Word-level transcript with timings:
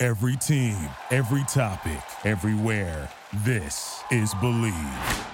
Every 0.00 0.36
team, 0.36 0.76
every 1.10 1.42
topic, 1.48 1.98
everywhere. 2.24 3.10
This 3.44 4.00
is 4.12 4.32
Bleav. 4.34 5.26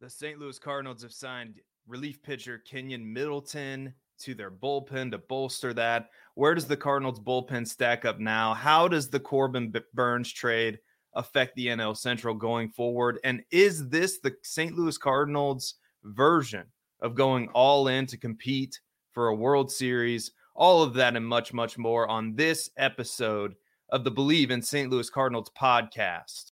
The 0.00 0.08
St. 0.08 0.38
Louis 0.38 0.56
Cardinals 0.60 1.02
have 1.02 1.12
signed 1.12 1.56
relief 1.88 2.22
pitcher 2.22 2.62
Keynan 2.64 3.04
Middleton 3.04 3.92
to 4.20 4.36
their 4.36 4.52
bullpen 4.52 5.10
to 5.10 5.18
bolster 5.18 5.74
that. 5.74 6.10
Where 6.36 6.54
does 6.54 6.66
the 6.66 6.76
Cardinals 6.76 7.18
bullpen 7.18 7.66
stack 7.66 8.04
up 8.04 8.20
now? 8.20 8.54
How 8.54 8.86
does 8.86 9.10
the 9.10 9.18
Corbin 9.18 9.74
Burnes 9.94 10.32
trade 10.32 10.78
affect 11.14 11.56
the 11.56 11.66
NL 11.66 11.96
Central 11.96 12.36
going 12.36 12.68
forward? 12.68 13.18
And 13.24 13.42
is 13.50 13.88
this 13.88 14.20
the 14.20 14.36
St. 14.44 14.76
Louis 14.76 14.96
Cardinals 14.96 15.74
version 16.04 16.66
of 17.00 17.16
going 17.16 17.48
all 17.48 17.88
in 17.88 18.06
to 18.06 18.16
compete 18.16 18.78
for 19.10 19.26
a 19.26 19.34
World 19.34 19.72
Series? 19.72 20.30
All 20.54 20.82
of 20.82 20.92
that 20.94 21.16
and 21.16 21.26
much, 21.26 21.54
much 21.54 21.78
more 21.78 22.06
on 22.06 22.34
this 22.34 22.68
episode 22.76 23.54
of 23.88 24.04
the 24.04 24.12
Bleav 24.12 24.50
in 24.50 24.60
St. 24.60 24.90
Louis 24.90 25.08
Cardinals 25.08 25.50
podcast. 25.58 26.52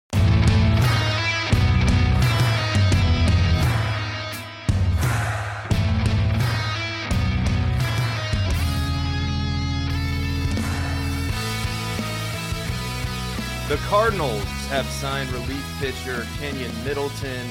The 13.67 13.77
Cardinals 13.87 14.43
have 14.69 14.85
signed 14.85 15.29
relief 15.31 15.65
pitcher 15.79 16.25
Keynan 16.39 16.85
Middleton 16.85 17.47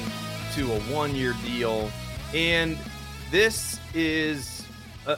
to 0.53 0.71
a 0.71 0.79
one 0.93 1.13
year 1.13 1.35
deal. 1.43 1.91
And 2.33 2.77
this 3.31 3.79
is 3.93 4.66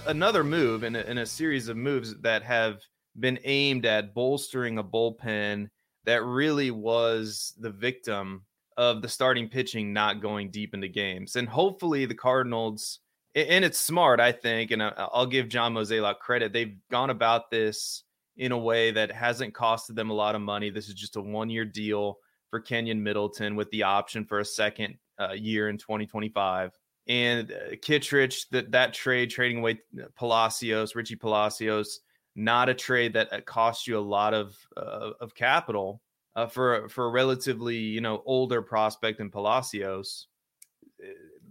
another 0.07 0.43
move 0.43 0.83
in 0.83 0.95
a, 0.95 1.01
in 1.01 1.17
a 1.17 1.25
series 1.25 1.67
of 1.67 1.77
moves 1.77 2.15
that 2.21 2.43
have 2.43 2.79
been 3.19 3.39
aimed 3.43 3.85
at 3.85 4.13
bolstering 4.13 4.77
a 4.77 4.83
bullpen 4.83 5.69
that 6.05 6.23
really 6.23 6.71
was 6.71 7.53
the 7.59 7.69
victim 7.69 8.43
of 8.77 9.01
the 9.01 9.09
starting 9.09 9.49
pitching 9.49 9.91
not 9.91 10.21
going 10.21 10.49
deep 10.51 10.73
into 10.73 10.87
games. 10.87 11.35
And 11.35 11.47
hopefully 11.47 12.05
the 12.05 12.15
Cardinals, 12.15 12.99
and 13.35 13.65
it's 13.65 13.79
smart, 13.79 14.19
I 14.19 14.31
think, 14.31 14.71
and 14.71 14.81
I'll 14.81 15.25
give 15.25 15.49
John 15.49 15.73
Mozeliak 15.73 16.19
credit. 16.19 16.53
They've 16.53 16.77
gone 16.89 17.09
about 17.09 17.51
this 17.51 18.03
in 18.37 18.53
a 18.53 18.57
way 18.57 18.91
that 18.91 19.11
hasn't 19.11 19.53
costed 19.53 19.95
them 19.95 20.09
a 20.09 20.13
lot 20.13 20.35
of 20.35 20.41
money. 20.41 20.69
This 20.69 20.87
is 20.87 20.93
just 20.93 21.17
a 21.17 21.21
one 21.21 21.49
year 21.49 21.65
deal 21.65 22.19
for 22.49 22.61
Keynan 22.61 23.01
Middleton 23.01 23.55
with 23.55 23.69
the 23.71 23.83
option 23.83 24.25
for 24.25 24.39
a 24.39 24.45
second 24.45 24.95
uh, 25.19 25.33
year 25.33 25.67
in 25.69 25.77
2025. 25.77 26.71
And 27.09 27.51
uh, 27.51 27.75
Kittredge, 27.81 28.49
that 28.51 28.71
that 28.71 28.93
trade, 28.93 29.31
trading 29.31 29.57
away 29.57 29.81
uh, 29.99 30.05
Palacios, 30.15 30.95
Richie 30.95 31.15
Palacios, 31.15 32.01
not 32.35 32.69
a 32.69 32.73
trade 32.73 33.13
that 33.13 33.33
uh, 33.33 33.41
cost 33.41 33.87
you 33.87 33.97
a 33.97 33.99
lot 33.99 34.35
of 34.35 34.55
uh, 34.77 35.11
of 35.19 35.33
capital 35.33 36.01
uh, 36.35 36.45
for 36.45 36.87
for 36.87 37.05
a 37.05 37.09
relatively 37.09 37.77
you 37.77 37.99
know 37.99 38.21
older 38.25 38.61
prospect 38.61 39.19
in 39.19 39.31
Palacios. 39.31 40.27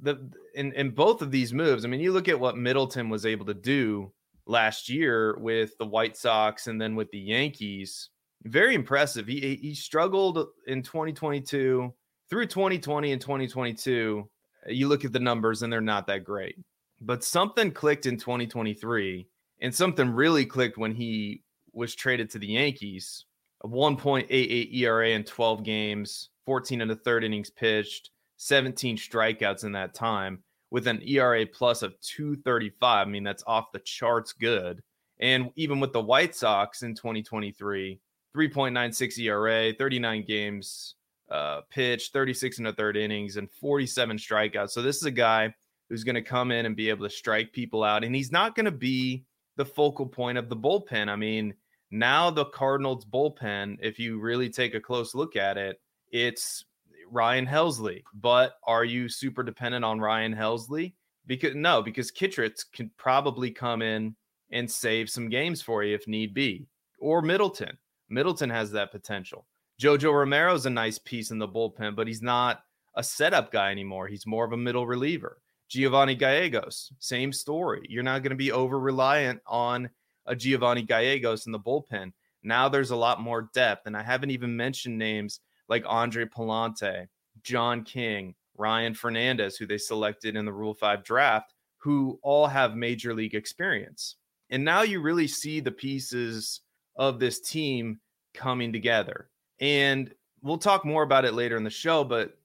The 0.03 0.31
in 0.55 0.73
in 0.75 0.91
both 0.91 1.23
of 1.23 1.33
these 1.33 1.53
moves, 1.53 1.85
I 1.85 1.89
mean, 1.89 2.01
you 2.01 2.13
look 2.13 2.29
at 2.29 2.39
what 2.39 2.57
Middleton 2.57 3.09
was 3.09 3.27
able 3.27 3.47
to 3.47 3.55
do 3.55 4.13
last 4.47 4.89
year 4.89 5.37
with 5.39 5.77
the 5.79 5.87
White 5.87 6.17
Sox 6.17 6.69
and 6.69 6.81
then 6.81 6.95
with 6.95 7.11
the 7.11 7.19
Yankees. 7.19 8.11
Very 8.45 8.77
impressive. 8.77 9.27
He 9.27 9.57
he 9.61 9.75
struggled 9.75 10.39
in 10.69 10.85
2022 10.85 11.93
through 12.31 12.47
2020 12.47 13.11
and 13.11 13.21
2022. 13.21 14.29
You 14.67 14.89
look 14.89 15.05
at 15.05 15.13
the 15.13 15.21
numbers 15.21 15.63
and 15.63 15.73
they're 15.73 15.81
not 15.81 16.07
that 16.09 16.25
great. 16.25 16.57
But 17.01 17.25
something 17.25 17.71
clicked 17.71 18.07
in 18.07 18.17
2023 18.17 19.27
and 19.61 19.75
something 19.75 20.11
really 20.11 20.45
clicked 20.45 20.79
when 20.79 20.95
he 20.95 21.43
was 21.73 21.95
traded 21.95 22.31
to 22.31 22.39
the 22.39 22.49
Yankees. 22.49 23.25
A 23.63 23.69
1.88 23.69 24.75
ERA 24.75 25.11
in 25.11 25.25
12 25.25 25.65
games, 25.65 26.31
14 26.47 26.81
and 26.81 26.91
a 26.91 26.97
third 26.97 27.25
innings 27.25 27.51
pitched, 27.51 28.11
17 28.37 28.97
strikeouts 28.97 29.65
in 29.65 29.73
that 29.73 29.95
time 29.95 30.43
with 30.71 30.87
an 30.87 31.03
ERA 31.03 31.47
plus 31.47 31.83
of 31.83 31.99
235. 32.01 33.07
I 33.07 33.11
mean, 33.11 33.25
that's 33.25 33.43
off 33.47 33.73
the 33.73 33.81
charts 33.81 34.33
good. 34.33 34.83
And 35.21 35.51
even 35.57 35.81
with 35.81 35.93
the 35.93 36.01
White 36.01 36.35
Sox 36.35 36.83
in 36.83 36.95
2023, 36.95 38.01
3.96 38.37 39.19
ERA, 39.19 39.73
39 39.73 40.25
games 40.25 40.95
uh, 41.31 41.61
pitched, 41.71 42.13
36 42.13 42.59
and 42.59 42.69
a 42.69 42.73
third 42.73 42.97
innings, 42.97 43.37
and 43.37 43.51
47 43.51 44.17
strikeouts. 44.17 44.71
So 44.71 44.83
this 44.83 44.97
is 44.97 45.05
a 45.05 45.11
guy 45.11 45.55
who's 45.89 46.05
going 46.05 46.15
to 46.15 46.23
come 46.23 46.51
in 46.51 46.67
and 46.67 46.77
be 46.77 46.91
able 46.91 47.07
to 47.07 47.15
strike 47.15 47.53
people 47.53 47.83
out. 47.83 48.05
And 48.05 48.15
he's 48.15 48.33
not 48.33 48.55
going 48.55 48.67
to 48.67 48.71
be 48.71 49.25
the 49.57 49.65
focal 49.65 50.07
point 50.07 50.39
of 50.39 50.49
the 50.49 50.57
bullpen. 50.57 51.09
I 51.09 51.17
mean, 51.17 51.55
now 51.91 52.31
the 52.31 52.45
Cardinals 52.47 53.05
bullpen, 53.05 53.79
if 53.81 53.99
you 53.99 54.21
really 54.21 54.51
take 54.51 54.75
a 54.75 54.81
close 54.81 55.15
look 55.15 55.37
at 55.37 55.57
it, 55.57 55.81
it's 56.13 56.65
Ryan 57.11 57.47
Helsley. 57.47 58.03
But 58.15 58.55
are 58.65 58.85
you 58.85 59.09
super 59.09 59.43
dependent 59.43 59.85
on 59.85 60.01
Ryan 60.01 60.35
Helsley? 60.35 60.95
Because 61.27 61.55
no, 61.55 61.83
because 61.83 62.11
Kittredge 62.11 62.65
can 62.73 62.91
probably 62.97 63.51
come 63.51 63.83
in 63.83 64.17
and 64.51 64.71
save 64.71 65.11
some 65.11 65.29
games 65.29 65.61
for 65.61 65.83
you 65.85 65.95
if 65.95 66.07
need 66.09 66.35
be. 66.35 66.67
Or 66.99 67.23
Middleton. 67.23 67.77
Middleton 68.09 68.51
has 68.51 68.71
that 68.73 68.93
potential. 68.93 69.47
Jojo 69.81 70.13
Romero's 70.13 70.67
a 70.67 70.71
nice 70.71 70.99
piece 70.99 71.31
in 71.31 71.39
the 71.39 71.49
bullpen, 71.49 71.95
but 71.95 72.09
he's 72.09 72.23
not 72.23 72.63
a 72.97 73.03
setup 73.03 73.53
guy 73.53 73.71
anymore. 73.71 74.09
He's 74.09 74.27
more 74.27 74.45
of 74.45 74.53
a 74.53 74.57
middle 74.57 74.87
reliever. 74.87 75.39
Giovanni 75.69 76.15
Gallegos, 76.15 76.93
same 76.99 77.33
story. 77.33 77.87
You're 77.89 78.03
not 78.03 78.23
going 78.23 78.31
to 78.31 78.37
be 78.37 78.51
over 78.51 78.81
reliant 78.81 79.41
on 79.47 79.89
a 80.27 80.35
Giovanni 80.35 80.83
Gallegos 80.83 81.47
in 81.47 81.53
the 81.53 81.61
bullpen. 81.61 82.13
Now 82.43 82.69
there's 82.69 82.91
a 82.91 82.97
lot 82.97 83.21
more 83.21 83.51
depth. 83.55 83.87
And 83.87 83.97
I 83.97 84.03
haven't 84.03 84.31
even 84.31 84.57
mentioned 84.57 84.99
names 84.99 85.41
like 85.69 85.85
Andre 85.87 86.25
Pallante, 86.25 87.07
John 87.43 87.85
King, 87.85 88.35
Ryan 88.57 88.95
Fernandez, 88.95 89.57
who 89.57 89.67
they 89.67 89.79
selected 89.79 90.35
in 90.35 90.45
the 90.45 90.53
Rule 90.53 90.75
5 90.75 91.05
draft, 91.05 91.55
who 91.77 92.19
all 92.23 92.47
have 92.47 92.75
major 92.75 93.15
league 93.15 93.35
experience. 93.35 94.17
And 94.51 94.65
now 94.65 94.83
you 94.83 95.01
really 95.01 95.29
see 95.29 95.61
the 95.61 95.71
pieces 95.71 96.63
of 96.97 97.21
this 97.21 97.41
team 97.41 98.01
coming 98.35 98.73
together. 98.73 99.29
And 99.61 100.13
we'll 100.43 100.59
talk 100.59 100.85
more 100.85 101.03
about 101.03 101.25
it 101.25 101.35
later 101.35 101.57
in 101.57 101.65
the 101.65 101.71
show, 101.71 102.05
but 102.05 102.39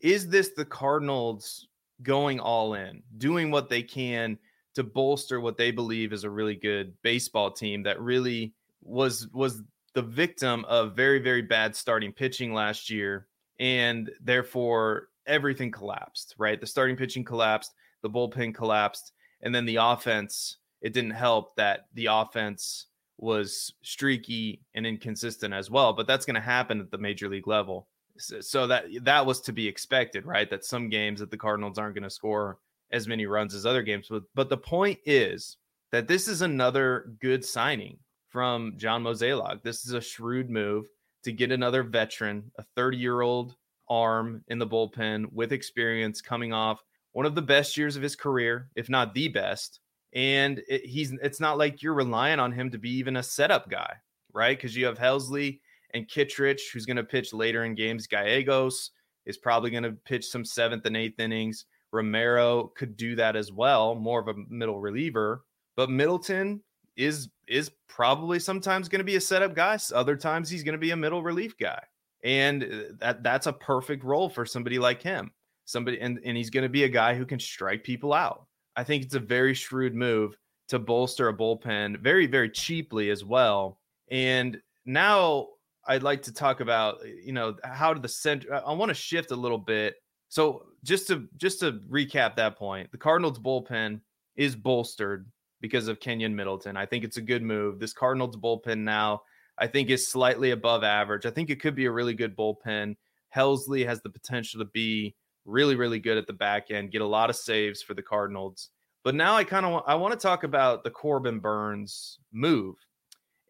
is 0.00 0.28
this 0.28 0.50
the 0.50 0.64
Cardinals 0.64 1.68
going 2.02 2.40
all 2.40 2.74
in, 2.74 3.02
doing 3.18 3.50
what 3.50 3.68
they 3.68 3.82
can 3.82 4.38
to 4.74 4.82
bolster 4.82 5.40
what 5.40 5.56
they 5.56 5.70
believe 5.70 6.12
is 6.12 6.24
a 6.24 6.30
really 6.30 6.56
good 6.56 6.92
baseball 7.02 7.50
team 7.50 7.82
that 7.84 8.00
really 8.00 8.52
was 8.82 9.28
was 9.32 9.62
the 9.94 10.02
victim 10.02 10.64
of 10.66 10.96
very, 10.96 11.20
very 11.20 11.42
bad 11.42 11.74
starting 11.74 12.12
pitching 12.12 12.52
last 12.52 12.90
year. 12.90 13.28
And 13.60 14.10
therefore, 14.20 15.08
everything 15.26 15.70
collapsed, 15.70 16.34
right? 16.36 16.60
The 16.60 16.66
starting 16.66 16.96
pitching 16.96 17.24
collapsed, 17.24 17.72
the 18.02 18.10
bullpen 18.10 18.54
collapsed, 18.54 19.12
and 19.42 19.54
then 19.54 19.64
the 19.64 19.76
offense, 19.76 20.58
it 20.80 20.92
didn't 20.92 21.12
help 21.12 21.54
that 21.56 21.86
the 21.94 22.06
offense 22.06 22.86
was 23.18 23.72
streaky 23.82 24.60
and 24.74 24.86
inconsistent 24.86 25.54
as 25.54 25.70
well. 25.70 25.92
But 25.92 26.06
that's 26.06 26.26
going 26.26 26.34
to 26.34 26.40
happen 26.40 26.80
at 26.80 26.90
the 26.90 26.98
major 26.98 27.28
league 27.28 27.46
level. 27.46 27.88
So 28.16 28.66
that 28.68 28.84
that 29.02 29.26
was 29.26 29.40
to 29.42 29.52
be 29.52 29.66
expected, 29.66 30.24
right? 30.24 30.48
That 30.48 30.64
some 30.64 30.88
games 30.88 31.20
that 31.20 31.30
the 31.30 31.36
Cardinals 31.36 31.78
aren't 31.78 31.94
going 31.94 32.04
to 32.04 32.10
score 32.10 32.58
as 32.92 33.08
many 33.08 33.26
runs 33.26 33.54
as 33.54 33.66
other 33.66 33.82
games. 33.82 34.06
But 34.08 34.22
but 34.34 34.48
the 34.48 34.56
point 34.56 34.98
is 35.04 35.56
that 35.90 36.06
this 36.06 36.28
is 36.28 36.42
another 36.42 37.12
good 37.20 37.44
signing 37.44 37.98
from 38.28 38.74
John 38.76 39.02
Mozeliak. 39.02 39.62
This 39.62 39.84
is 39.84 39.92
a 39.92 40.00
shrewd 40.00 40.50
move 40.50 40.86
to 41.24 41.32
get 41.32 41.52
another 41.52 41.82
veteran, 41.82 42.50
a 42.58 42.64
30 42.76 42.96
year 42.96 43.20
old 43.22 43.56
arm 43.88 44.44
in 44.48 44.58
the 44.58 44.66
bullpen 44.66 45.32
with 45.32 45.52
experience 45.52 46.20
coming 46.20 46.52
off 46.52 46.82
one 47.12 47.26
of 47.26 47.34
the 47.34 47.42
best 47.42 47.76
years 47.76 47.96
of 47.96 48.02
his 48.02 48.16
career, 48.16 48.68
if 48.74 48.88
not 48.88 49.14
the 49.14 49.28
best. 49.28 49.80
And 50.14 50.62
it, 50.68 50.84
he's 50.84 51.12
it's 51.22 51.40
not 51.40 51.58
like 51.58 51.82
you're 51.82 51.94
relying 51.94 52.40
on 52.40 52.52
him 52.52 52.70
to 52.70 52.78
be 52.78 52.90
even 52.90 53.16
a 53.16 53.22
setup 53.22 53.68
guy, 53.68 53.94
right? 54.32 54.56
Because 54.56 54.76
you 54.76 54.86
have 54.86 54.98
Helsley 54.98 55.60
and 55.92 56.08
Kittredge, 56.08 56.70
who's 56.72 56.86
going 56.86 56.96
to 56.96 57.04
pitch 57.04 57.32
later 57.32 57.64
in 57.64 57.74
games. 57.74 58.06
Gallegos 58.06 58.90
is 59.26 59.38
probably 59.38 59.70
going 59.70 59.82
to 59.82 59.92
pitch 60.04 60.26
some 60.26 60.44
seventh 60.44 60.86
and 60.86 60.96
eighth 60.96 61.18
innings. 61.18 61.66
Romero 61.92 62.72
could 62.76 62.96
do 62.96 63.14
that 63.16 63.36
as 63.36 63.52
well, 63.52 63.94
more 63.94 64.20
of 64.20 64.28
a 64.28 64.34
middle 64.48 64.80
reliever. 64.80 65.44
But 65.76 65.90
Middleton 65.90 66.62
is 66.96 67.28
is 67.48 67.70
probably 67.88 68.38
sometimes 68.38 68.88
going 68.88 69.00
to 69.00 69.04
be 69.04 69.16
a 69.16 69.20
setup 69.20 69.54
guy. 69.54 69.78
Other 69.94 70.16
times 70.16 70.48
he's 70.48 70.62
going 70.62 70.74
to 70.74 70.78
be 70.78 70.90
a 70.90 70.96
middle 70.96 71.22
relief 71.22 71.56
guy, 71.58 71.82
and 72.22 72.62
uh, 72.62 72.94
that 73.00 73.22
that's 73.22 73.46
a 73.46 73.52
perfect 73.52 74.04
role 74.04 74.28
for 74.28 74.46
somebody 74.46 74.78
like 74.78 75.02
him. 75.02 75.32
Somebody 75.64 76.00
and 76.00 76.20
and 76.24 76.36
he's 76.36 76.50
going 76.50 76.62
to 76.62 76.68
be 76.68 76.84
a 76.84 76.88
guy 76.88 77.14
who 77.14 77.26
can 77.26 77.40
strike 77.40 77.84
people 77.84 78.12
out. 78.12 78.46
I 78.76 78.84
think 78.84 79.04
it's 79.04 79.14
a 79.14 79.20
very 79.20 79.54
shrewd 79.54 79.94
move 79.94 80.36
to 80.68 80.78
bolster 80.78 81.28
a 81.28 81.34
bullpen 81.34 82.00
very 82.00 82.26
very 82.26 82.50
cheaply 82.50 83.10
as 83.10 83.24
well. 83.24 83.78
And 84.10 84.60
now 84.86 85.48
I'd 85.86 86.02
like 86.02 86.22
to 86.22 86.32
talk 86.32 86.60
about 86.60 86.98
eh, 87.04 87.12
you 87.24 87.32
know 87.32 87.56
how 87.64 87.94
the 87.94 88.08
center. 88.08 88.54
I 88.54 88.72
want 88.72 88.90
to 88.90 88.94
shift 88.94 89.30
a 89.30 89.36
little 89.36 89.58
bit. 89.58 89.96
So 90.28 90.66
just 90.82 91.06
to 91.08 91.28
just 91.36 91.60
to 91.60 91.80
recap 91.90 92.36
that 92.36 92.56
point, 92.56 92.90
the 92.90 92.98
Cardinals 92.98 93.38
bullpen 93.38 94.00
is 94.36 94.56
bolstered 94.56 95.30
because 95.60 95.88
of 95.88 96.00
Kenyon 96.00 96.34
Middleton. 96.34 96.76
I 96.76 96.86
think 96.86 97.04
it's 97.04 97.16
a 97.16 97.22
good 97.22 97.42
move. 97.42 97.78
This 97.78 97.92
Cardinals 97.92 98.36
bullpen 98.36 98.78
now, 98.78 99.22
I 99.58 99.66
think, 99.66 99.90
is 99.90 100.08
slightly 100.08 100.50
above 100.50 100.84
average. 100.84 101.26
I 101.26 101.30
think 101.30 101.50
it 101.50 101.60
could 101.60 101.74
be 101.74 101.86
a 101.86 101.90
really 101.90 102.14
good 102.14 102.36
bullpen. 102.36 102.96
Helsley 103.34 103.86
has 103.86 104.00
the 104.02 104.10
potential 104.10 104.60
to 104.60 104.66
be 104.66 105.14
really, 105.44 105.76
really 105.76 105.98
good 105.98 106.18
at 106.18 106.26
the 106.26 106.32
back 106.32 106.70
end, 106.70 106.92
get 106.92 107.02
a 107.02 107.06
lot 107.06 107.30
of 107.30 107.36
saves 107.36 107.82
for 107.82 107.94
the 107.94 108.02
Cardinals. 108.02 108.70
But 109.02 109.14
now 109.14 109.36
I 109.36 109.44
kind 109.44 109.66
of 109.66 109.82
I 109.86 109.94
want 109.94 110.12
to 110.12 110.18
talk 110.18 110.44
about 110.44 110.82
the 110.82 110.90
Corbin 110.90 111.38
Burnes 111.38 112.18
move 112.32 112.76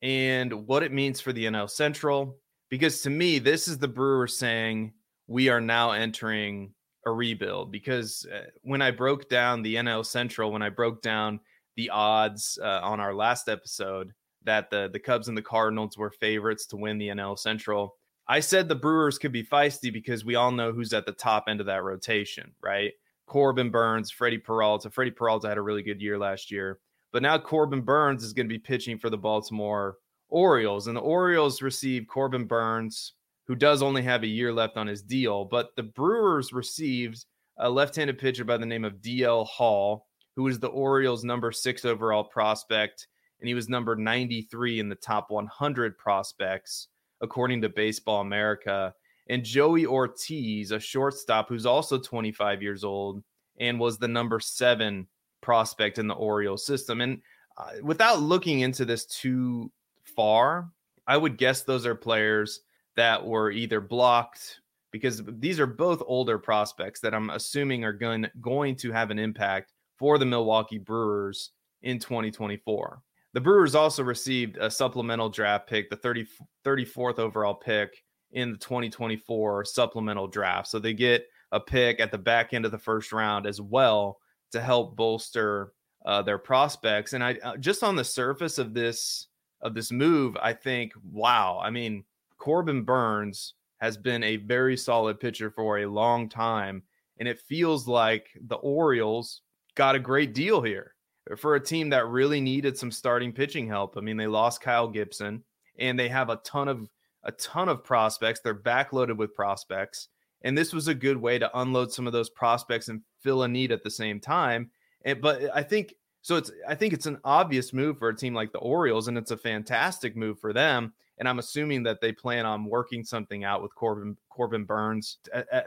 and 0.03 0.67
what 0.67 0.83
it 0.83 0.93
means 0.93 1.21
for 1.21 1.33
the 1.33 1.45
NL 1.45 1.71
Central. 1.71 2.37
Because 2.71 3.03
to 3.03 3.11
me, 3.11 3.39
this 3.39 3.69
is 3.69 3.79
the 3.79 3.89
Brewers 3.89 4.37
saying 4.37 4.93
we 5.29 5.49
are 5.49 5.61
now 5.61 5.93
entering 5.93 6.75
a 7.07 7.13
rebuild. 7.13 7.71
Because 7.71 8.27
uh, 8.35 8.47
when 8.63 8.83
I 8.83 8.91
broke 8.91 9.29
down 9.29 9.63
the 9.63 9.77
NL 9.77 10.05
Central, 10.05 10.51
when 10.51 10.63
I 10.63 10.71
broke 10.71 11.03
down 11.03 11.39
the 11.77 11.91
odds 11.91 12.59
uh, 12.61 12.81
on 12.83 13.01
our 13.01 13.15
last 13.15 13.49
episode 13.49 14.13
that 14.45 14.71
the 14.71 14.91
the 14.93 14.99
Cubs 14.99 15.29
and 15.29 15.37
the 15.37 15.43
Cardinals 15.43 15.97
were 15.97 16.11
favorites 16.11 16.67
to 16.67 16.77
win 16.77 16.99
the 16.99 17.09
NL 17.09 17.39
Central. 17.39 17.97
I 18.27 18.41
said 18.41 18.69
the 18.69 18.75
Brewers 18.75 19.19
could 19.19 19.33
be 19.33 19.45
feisty 19.45 19.93
because 19.93 20.25
we 20.25 20.35
all 20.35 20.51
know 20.51 20.73
who's 20.73 20.93
at 20.93 21.05
the 21.05 21.13
top 21.13 21.45
end 21.49 21.61
of 21.61 21.67
that 21.67 21.83
rotation, 21.83 22.53
right? 22.63 22.93
Corbin 23.27 23.71
Burnes, 23.71 24.11
Freddie 24.11 24.39
Peralta. 24.39 24.91
Freddie 24.91 25.11
Peralta 25.11 25.49
had 25.49 25.59
a 25.59 25.63
really 25.63 25.83
good 25.83 26.01
year 26.01 26.19
last 26.19 26.51
year, 26.51 26.81
but 27.13 27.23
now 27.23 27.39
Corbin 27.39 27.83
Burnes 27.83 28.25
is 28.25 28.33
going 28.33 28.49
to 28.49 28.55
be 28.55 28.59
pitching 28.59 28.99
for 28.99 29.11
the 29.11 29.19
Baltimore 29.19 29.99
Orioles, 30.29 30.87
and 30.87 30.97
the 30.97 31.01
Orioles 31.01 31.63
receive 31.63 32.07
Corbin 32.09 32.47
Burnes, 32.47 33.13
who 33.47 33.55
does 33.55 33.83
only 33.83 34.03
have 34.03 34.23
a 34.23 34.29
year 34.29 34.53
left 34.53 34.77
on 34.77 34.87
his 34.87 35.03
deal, 35.03 35.45
but 35.45 35.77
the 35.77 35.83
Brewers 35.83 36.53
received 36.53 37.25
a 37.59 37.71
left-handed 37.71 38.19
pitcher 38.19 38.45
by 38.45 38.57
the 38.57 38.67
name 38.67 38.85
of 38.85 39.03
DL 39.03 39.47
Hall, 39.47 40.07
who 40.35 40.43
was 40.45 40.59
the 40.59 40.69
Orioles' 40.69 41.25
number 41.25 41.53
six 41.53 41.85
overall 41.85 42.25
prospect, 42.25 43.07
and 43.39 43.49
he 43.49 43.55
was 43.55 43.69
number 43.69 43.95
93 43.95 44.81
in 44.81 44.89
the 44.89 44.95
top 44.95 45.31
100 45.31 45.99
prospects, 45.99 46.89
according 47.25 47.63
to 47.63 47.69
Baseball 47.69 48.21
America. 48.21 48.95
And 49.29 49.45
Joey 49.45 49.87
Ortiz, 49.87 50.71
a 50.71 50.79
shortstop 50.79 51.49
who's 51.49 51.67
also 51.67 51.99
25 51.99 52.63
years 52.63 52.85
old 52.85 53.25
and 53.59 53.81
was 53.81 53.99
the 53.99 54.07
number 54.07 54.39
seven 54.39 55.09
prospect 55.41 55.99
in 55.99 56.07
the 56.07 56.15
Orioles 56.15 56.65
system. 56.65 57.01
And 57.01 57.21
uh, 57.57 57.71
without 57.83 58.23
looking 58.23 58.61
into 58.61 58.85
this 58.85 59.07
too 59.07 59.73
far, 60.05 60.71
I 61.07 61.17
would 61.17 61.39
guess 61.39 61.63
those 61.63 61.87
are 61.87 61.95
players 61.95 62.61
that 62.97 63.25
were 63.25 63.51
either 63.51 63.81
blocked 63.81 64.61
because 64.91 65.23
these 65.27 65.59
are 65.59 65.67
both 65.67 66.03
older 66.07 66.39
prospects 66.39 67.01
that 67.01 67.15
I'm 67.15 67.31
assuming 67.31 67.85
are 67.85 67.93
going, 67.93 68.27
going 68.41 68.77
to 68.77 68.93
have 68.93 69.11
an 69.11 69.19
impact 69.19 69.73
for 69.99 70.19
the 70.19 70.27
Milwaukee 70.27 70.79
Brewers 70.79 71.51
in 71.83 71.99
2024. 71.99 73.03
The 73.35 73.41
Brewers 73.41 73.75
also 73.75 74.05
received 74.05 74.59
a 74.59 74.71
supplemental 74.71 75.29
draft 75.29 75.69
pick, 75.69 75.91
the 75.91 75.97
30, 75.97 76.25
34th 76.65 77.19
overall 77.19 77.55
pick 77.55 78.05
in 78.31 78.53
the 78.53 78.59
2024 78.59 79.65
supplemental 79.65 80.29
draft. 80.29 80.69
So 80.69 80.79
they 80.79 80.95
get 80.95 81.27
a 81.51 81.59
pick 81.59 81.99
at 81.99 82.13
the 82.13 82.19
back 82.19 82.55
end 82.55 82.65
of 82.65 82.71
the 82.71 82.79
first 82.79 83.13
round 83.13 83.45
as 83.45 83.61
well 83.61 84.19
to 84.53 84.61
help 84.61 84.95
bolster 84.95 85.73
uh, 86.07 86.23
their 86.23 86.39
prospects. 86.39 87.13
And 87.13 87.25
I 87.25 87.35
uh, 87.43 87.57
just 87.57 87.83
on 87.83 87.97
the 87.97 88.05
surface 88.05 88.59
of 88.59 88.73
this 88.73 89.27
of 89.63 89.75
this 89.75 89.91
move, 89.91 90.37
I 90.41 90.53
think, 90.53 90.93
wow. 91.11 91.61
I 91.61 91.71
mean, 91.71 92.05
Corbin 92.39 92.85
Burnes 92.85 93.55
has 93.79 93.97
been 93.97 94.23
a 94.23 94.37
very 94.37 94.77
solid 94.77 95.19
pitcher 95.19 95.51
for 95.51 95.79
a 95.79 95.87
long 95.87 96.29
time, 96.29 96.85
and 97.19 97.27
it 97.27 97.41
feels 97.41 97.89
like 97.89 98.29
the 98.47 98.57
Orioles 98.57 99.41
got 99.75 99.97
a 99.97 100.01
great 100.01 100.35
deal 100.35 100.63
here 100.63 100.94
for 101.37 101.55
a 101.55 101.65
team 101.65 101.91
that 101.91 102.07
really 102.09 102.41
needed 102.41 102.77
some 102.77 102.91
starting 102.91 103.33
pitching 103.33 103.67
help. 103.67 103.97
I 103.97 104.01
mean, 104.01 104.17
they 104.17 104.27
lost 104.27 104.61
Kyle 104.61 104.89
Gibson 104.89 105.43
and 105.79 105.99
they 105.99 106.09
have 106.09 106.31
a 106.31 106.37
ton 106.37 106.69
of 106.69 106.89
a 107.25 107.33
ton 107.33 107.69
of 107.69 107.83
prospects. 107.83 108.41
They're 108.41 108.55
backloaded 108.55 109.17
with 109.17 109.35
prospects. 109.35 110.09
And 110.43 110.57
this 110.57 110.75
was 110.75 110.89
a 110.89 110.95
good 110.95 111.17
way 111.17 111.39
to 111.39 111.59
unload 111.59 111.91
some 111.91 112.07
of 112.07 112.13
those 112.13 112.29
prospects 112.29 112.89
and 112.89 113.01
fill 113.21 113.45
a 113.45 113.49
need 113.49 113.73
at 113.73 113.83
the 113.83 113.91
same 113.91 114.21
time. 114.21 114.71
And, 115.05 115.21
but 115.23 115.51
I 115.55 115.63
think 115.63 115.95
so 116.21 116.37
it's 116.37 116.51
I 116.69 116.75
think 116.75 116.93
it's 116.93 117.07
an 117.07 117.19
obvious 117.25 117.73
move 117.73 117.99
for 117.99 118.09
a 118.09 118.17
team 118.17 118.35
like 118.35 118.53
the 118.53 118.59
Orioles 118.59 119.09
and 119.09 119.19
it's 119.19 119.31
a 119.31 119.37
fantastic 119.37 120.17
move 120.17 120.39
for 120.39 120.53
them. 120.53 120.93
And 121.19 121.29
I'm 121.29 121.39
assuming 121.39 121.83
that 121.85 122.01
they 122.01 122.13
plan 122.13 122.45
on 122.45 122.65
working 122.65 123.05
something 123.05 123.45
out 123.45 123.63
with 123.63 123.75
Corbin 123.75 124.17
Corbin 124.29 124.65
Burnes 124.65 125.19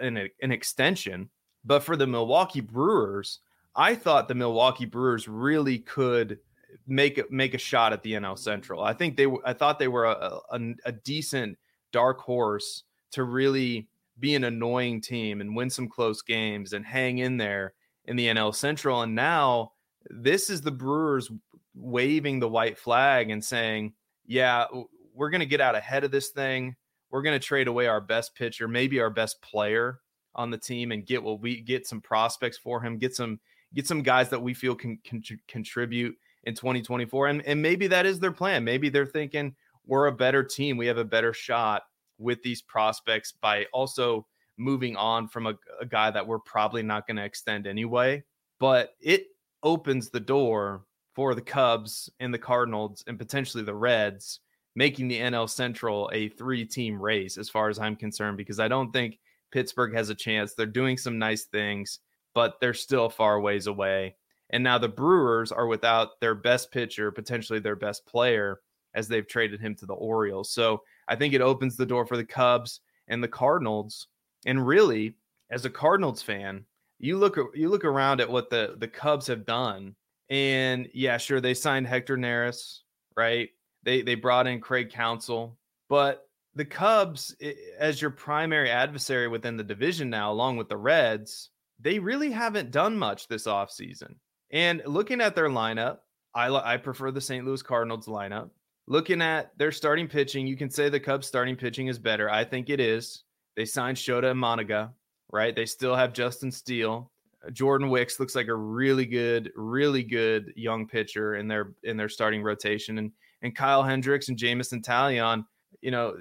in 0.01 0.17
an 0.17 0.51
extension. 0.51 1.29
But 1.63 1.83
for 1.83 1.95
the 1.95 2.07
Milwaukee 2.07 2.61
Brewers, 2.61 3.39
I 3.77 3.93
thought 3.93 4.27
the 4.27 4.35
Milwaukee 4.35 4.85
Brewers 4.85 5.27
really 5.27 5.77
could 5.77 6.39
make 6.87 7.31
make 7.31 7.53
a 7.53 7.59
shot 7.59 7.93
at 7.93 8.01
the 8.01 8.13
NL 8.13 8.37
Central. 8.37 8.83
I 8.83 8.93
think 8.93 9.15
they 9.15 9.27
I 9.45 9.53
thought 9.53 9.77
they 9.77 9.87
were 9.87 10.05
a, 10.05 10.39
a, 10.51 10.59
a 10.85 10.91
decent 10.91 11.57
dark 11.91 12.19
horse 12.19 12.83
to 13.11 13.23
really 13.23 13.87
be 14.19 14.33
an 14.33 14.43
annoying 14.43 14.99
team 14.99 15.41
and 15.41 15.55
win 15.55 15.69
some 15.69 15.87
close 15.87 16.23
games 16.23 16.73
and 16.73 16.83
hang 16.83 17.19
in 17.19 17.37
there 17.37 17.73
in 18.05 18.15
the 18.15 18.27
NL 18.27 18.53
Central. 18.53 19.03
And 19.03 19.13
now 19.13 19.73
this 20.09 20.49
is 20.49 20.61
the 20.61 20.71
Brewers 20.71 21.29
waving 21.75 22.39
the 22.39 22.49
white 22.49 22.79
flag 22.79 23.29
and 23.29 23.45
saying, 23.45 23.93
"Yeah, 24.25 24.65
we're 25.13 25.29
going 25.29 25.39
to 25.39 25.45
get 25.45 25.61
out 25.61 25.75
ahead 25.75 26.03
of 26.03 26.11
this 26.11 26.29
thing. 26.29 26.75
We're 27.11 27.21
going 27.21 27.39
to 27.39 27.45
trade 27.45 27.67
away 27.67 27.87
our 27.87 28.01
best 28.01 28.35
pitcher, 28.35 28.67
maybe 28.67 28.99
our 28.99 29.09
best 29.11 29.41
player 29.41 29.99
on 30.33 30.49
the 30.49 30.57
team, 30.57 30.91
and 30.91 31.05
get 31.05 31.21
what 31.21 31.41
we 31.41 31.61
get 31.61 31.85
some 31.87 32.01
prospects 32.01 32.57
for 32.57 32.81
him, 32.81 32.97
get 32.97 33.15
some 33.15 33.39
get 33.73 33.87
some 33.87 34.01
guys 34.01 34.29
that 34.29 34.41
we 34.41 34.53
feel 34.53 34.75
can, 34.75 34.97
can 35.03 35.21
contribute 35.47 36.15
in 36.43 36.55
2024. 36.55 37.27
And, 37.27 37.45
and 37.45 37.61
maybe 37.61 37.87
that 37.87 38.05
is 38.05 38.19
their 38.19 38.31
plan. 38.31 38.63
Maybe 38.63 38.89
they're 38.89 39.05
thinking 39.05 39.55
we're 39.85 40.07
a 40.07 40.11
better 40.11 40.43
team. 40.43 40.77
We 40.77 40.87
have 40.87 40.97
a 40.97 41.05
better 41.05 41.33
shot 41.33 41.83
with 42.17 42.41
these 42.43 42.61
prospects 42.61 43.31
by 43.31 43.65
also 43.73 44.25
moving 44.57 44.95
on 44.95 45.27
from 45.27 45.47
a, 45.47 45.53
a 45.79 45.85
guy 45.85 46.11
that 46.11 46.25
we're 46.25 46.39
probably 46.39 46.83
not 46.83 47.05
going 47.07 47.17
to 47.17 47.23
extend 47.23 47.67
anyway. 47.67 48.23
But 48.59 48.95
it 48.99 49.27
opens 49.63 50.09
the 50.09 50.19
door 50.19 50.83
for 51.13 51.35
the 51.35 51.41
Cubs 51.41 52.09
and 52.19 52.33
the 52.33 52.39
Cardinals 52.39 53.03
and 53.07 53.17
potentially 53.17 53.63
the 53.63 53.75
Reds, 53.75 54.39
making 54.75 55.07
the 55.07 55.19
NL 55.19 55.49
Central 55.49 56.09
a 56.13 56.29
three 56.29 56.65
team 56.65 57.01
race, 57.01 57.37
as 57.37 57.49
far 57.49 57.69
as 57.69 57.79
I'm 57.79 57.95
concerned, 57.95 58.37
because 58.37 58.59
I 58.59 58.67
don't 58.67 58.91
think 58.91 59.19
Pittsburgh 59.51 59.93
has 59.95 60.09
a 60.09 60.15
chance. 60.15 60.53
They're 60.53 60.65
doing 60.65 60.97
some 60.97 61.17
nice 61.17 61.45
things 61.45 61.99
but 62.37 62.59
they're 62.61 62.75
still 62.75 63.09
far 63.09 63.41
ways 63.41 63.65
away. 63.65 64.15
And 64.51 64.63
now 64.63 64.77
the 64.77 64.87
Brewers 64.87 65.51
are 65.51 65.65
without 65.65 66.21
their 66.21 66.35
best 66.35 66.71
pitcher, 66.71 67.11
potentially 67.11 67.57
their 67.57 67.75
best 67.75 68.05
player, 68.05 68.59
as 68.93 69.07
they've 69.07 69.27
traded 69.27 69.59
him 69.59 69.73
to 69.77 69.87
the 69.87 69.95
Orioles. 69.95 70.51
So 70.51 70.83
I 71.07 71.15
think 71.15 71.33
it 71.33 71.41
opens 71.41 71.75
the 71.75 71.85
door 71.87 72.05
for 72.05 72.15
the 72.15 72.23
Cubs 72.23 72.81
and 73.07 73.23
the 73.23 73.27
Cardinals. 73.27 74.05
And 74.45 74.67
really, 74.67 75.15
as 75.49 75.65
a 75.65 75.69
Cardinals 75.71 76.21
fan, 76.21 76.63
you 76.99 77.17
look 77.17 77.39
you 77.55 77.69
look 77.69 77.85
around 77.85 78.21
at 78.21 78.29
what 78.29 78.51
the 78.51 78.75
the 78.77 78.87
Cubs 78.87 79.25
have 79.25 79.43
done, 79.43 79.95
and 80.29 80.87
yeah, 80.93 81.17
sure 81.17 81.41
they 81.41 81.55
signed 81.55 81.87
Hector 81.87 82.17
Neris, 82.17 82.81
right? 83.15 83.49
They 83.81 84.03
they 84.03 84.13
brought 84.13 84.45
in 84.45 84.61
Craig 84.61 84.91
Counsell, 84.91 85.57
but 85.89 86.29
the 86.53 86.65
Cubs 86.65 87.35
as 87.79 87.99
your 87.99 88.11
primary 88.11 88.69
adversary 88.69 89.27
within 89.27 89.57
the 89.57 89.63
division 89.63 90.11
now, 90.11 90.31
along 90.31 90.57
with 90.57 90.69
the 90.69 90.77
Reds, 90.77 91.49
they 91.79 91.99
really 91.99 92.31
haven't 92.31 92.71
done 92.71 92.97
much 92.97 93.27
this 93.27 93.45
offseason. 93.45 94.15
And 94.51 94.81
looking 94.85 95.21
at 95.21 95.35
their 95.35 95.49
lineup, 95.49 95.99
I, 96.33 96.49
I 96.49 96.77
prefer 96.77 97.11
the 97.11 97.21
St. 97.21 97.45
Louis 97.45 97.61
Cardinals 97.61 98.07
lineup. 98.07 98.49
Looking 98.87 99.21
at 99.21 99.57
their 99.57 99.71
starting 99.71 100.07
pitching, 100.07 100.47
you 100.47 100.55
can 100.55 100.69
say 100.69 100.87
the 100.87 100.99
Cubs 100.99 101.27
starting 101.27 101.55
pitching 101.55 101.87
is 101.87 101.99
better. 101.99 102.29
I 102.29 102.43
think 102.43 102.69
it 102.69 102.79
is. 102.79 103.23
They 103.55 103.65
signed 103.65 103.97
Shota 103.97 104.31
Imanaga, 104.31 104.91
right? 105.31 105.55
They 105.55 105.65
still 105.65 105.95
have 105.95 106.13
Justin 106.13 106.51
Steele. 106.51 107.11
Uh, 107.45 107.49
Jordan 107.49 107.89
Wicks 107.89 108.19
looks 108.19 108.35
like 108.35 108.47
a 108.47 108.55
really 108.55 109.05
good, 109.05 109.51
really 109.55 110.03
good 110.03 110.53
young 110.55 110.87
pitcher 110.87 111.35
in 111.35 111.47
their 111.47 111.73
in 111.83 111.97
their 111.97 112.07
starting 112.07 112.43
rotation, 112.43 112.97
and 112.97 113.11
and 113.41 113.55
Kyle 113.55 113.83
Hendricks 113.83 114.29
and 114.29 114.37
Jameson 114.37 114.81
Taillon. 114.81 115.45
You 115.81 115.91
know, 115.91 116.15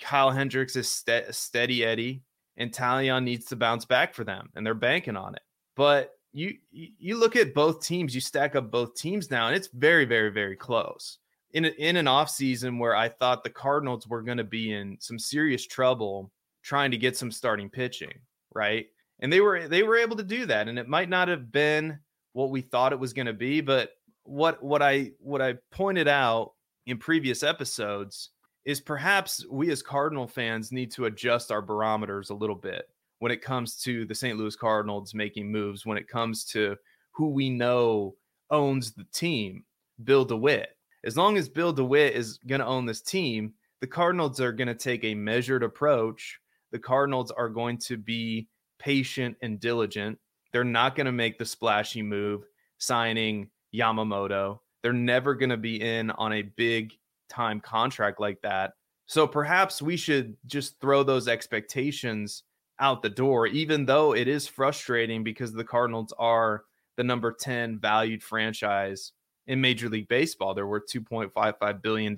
Kyle 0.00 0.30
Hendricks 0.30 0.76
is 0.76 0.88
ste- 0.88 1.32
steady 1.32 1.84
Eddie 1.84 2.22
and 2.56 2.72
Taillon 2.72 3.24
needs 3.24 3.46
to 3.46 3.56
bounce 3.56 3.84
back 3.84 4.14
for 4.14 4.24
them, 4.24 4.50
and 4.54 4.64
they're 4.64 4.74
banking 4.74 5.16
on 5.16 5.34
it. 5.34 5.42
But 5.76 6.10
you 6.32 6.54
you 6.70 7.18
look 7.18 7.36
at 7.36 7.54
both 7.54 7.84
teams, 7.84 8.14
you 8.14 8.20
stack 8.20 8.56
up 8.56 8.70
both 8.70 8.94
teams 8.94 9.30
now, 9.30 9.46
and 9.46 9.56
it's 9.56 9.68
very, 9.68 10.04
very, 10.04 10.30
very 10.30 10.56
close. 10.56 11.18
In 11.52 11.66
a, 11.66 11.68
in 11.68 11.96
an 11.96 12.08
off 12.08 12.30
season 12.30 12.78
where 12.78 12.96
I 12.96 13.10
thought 13.10 13.44
the 13.44 13.50
Cardinals 13.50 14.06
were 14.06 14.22
going 14.22 14.38
to 14.38 14.44
be 14.44 14.72
in 14.72 14.96
some 15.00 15.18
serious 15.18 15.66
trouble 15.66 16.30
trying 16.62 16.90
to 16.90 16.96
get 16.96 17.16
some 17.16 17.30
starting 17.30 17.68
pitching, 17.68 18.14
right? 18.54 18.86
And 19.20 19.30
they 19.30 19.40
were 19.40 19.68
they 19.68 19.82
were 19.82 19.96
able 19.96 20.16
to 20.16 20.22
do 20.22 20.46
that, 20.46 20.68
and 20.68 20.78
it 20.78 20.88
might 20.88 21.08
not 21.08 21.28
have 21.28 21.52
been 21.52 21.98
what 22.32 22.50
we 22.50 22.62
thought 22.62 22.92
it 22.92 22.98
was 22.98 23.12
going 23.12 23.26
to 23.26 23.32
be, 23.32 23.60
but 23.60 23.90
what 24.24 24.62
what 24.62 24.82
I 24.82 25.12
what 25.18 25.42
I 25.42 25.54
pointed 25.70 26.08
out 26.08 26.52
in 26.86 26.98
previous 26.98 27.42
episodes 27.42 28.30
is 28.64 28.80
perhaps 28.80 29.44
we 29.50 29.70
as 29.70 29.82
Cardinal 29.82 30.26
fans 30.26 30.72
need 30.72 30.90
to 30.92 31.06
adjust 31.06 31.50
our 31.50 31.62
barometers 31.62 32.30
a 32.30 32.34
little 32.34 32.56
bit 32.56 32.88
when 33.18 33.32
it 33.32 33.42
comes 33.42 33.76
to 33.76 34.04
the 34.04 34.14
St. 34.14 34.36
Louis 34.36 34.56
Cardinals 34.56 35.14
making 35.14 35.50
moves, 35.50 35.86
when 35.86 35.98
it 35.98 36.08
comes 36.08 36.44
to 36.46 36.76
who 37.12 37.30
we 37.30 37.50
know 37.50 38.16
owns 38.50 38.92
the 38.92 39.06
team, 39.12 39.64
Bill 40.04 40.24
DeWitt. 40.24 40.76
As 41.04 41.16
long 41.16 41.36
as 41.36 41.48
Bill 41.48 41.72
DeWitt 41.72 42.14
is 42.14 42.38
going 42.46 42.60
to 42.60 42.66
own 42.66 42.86
this 42.86 43.00
team, 43.00 43.54
the 43.80 43.86
Cardinals 43.86 44.40
are 44.40 44.52
going 44.52 44.68
to 44.68 44.74
take 44.74 45.04
a 45.04 45.14
measured 45.14 45.62
approach. 45.62 46.38
The 46.70 46.78
Cardinals 46.78 47.30
are 47.30 47.48
going 47.48 47.78
to 47.78 47.96
be 47.96 48.48
patient 48.78 49.36
and 49.42 49.60
diligent. 49.60 50.18
They're 50.52 50.64
not 50.64 50.96
going 50.96 51.06
to 51.06 51.12
make 51.12 51.38
the 51.38 51.44
splashy 51.44 52.02
move 52.02 52.42
signing 52.78 53.50
Yamamoto. 53.74 54.58
They're 54.82 54.92
never 54.92 55.34
going 55.34 55.50
to 55.50 55.56
be 55.56 55.80
in 55.80 56.10
on 56.12 56.32
a 56.32 56.42
big 56.42 56.92
time 57.32 57.60
contract 57.60 58.20
like 58.20 58.40
that. 58.42 58.74
So 59.06 59.26
perhaps 59.26 59.82
we 59.82 59.96
should 59.96 60.36
just 60.46 60.80
throw 60.80 61.02
those 61.02 61.28
expectations 61.28 62.44
out 62.78 63.02
the 63.02 63.10
door, 63.10 63.46
even 63.46 63.84
though 63.86 64.14
it 64.14 64.28
is 64.28 64.46
frustrating 64.46 65.22
because 65.24 65.52
the 65.52 65.64
Cardinals 65.64 66.12
are 66.18 66.64
the 66.96 67.04
number 67.04 67.32
10 67.32 67.78
valued 67.78 68.22
franchise 68.22 69.12
in 69.46 69.60
Major 69.60 69.88
League 69.88 70.08
Baseball. 70.08 70.54
They're 70.54 70.66
worth 70.66 70.90
$2.55 70.92 71.82
billion, 71.82 72.16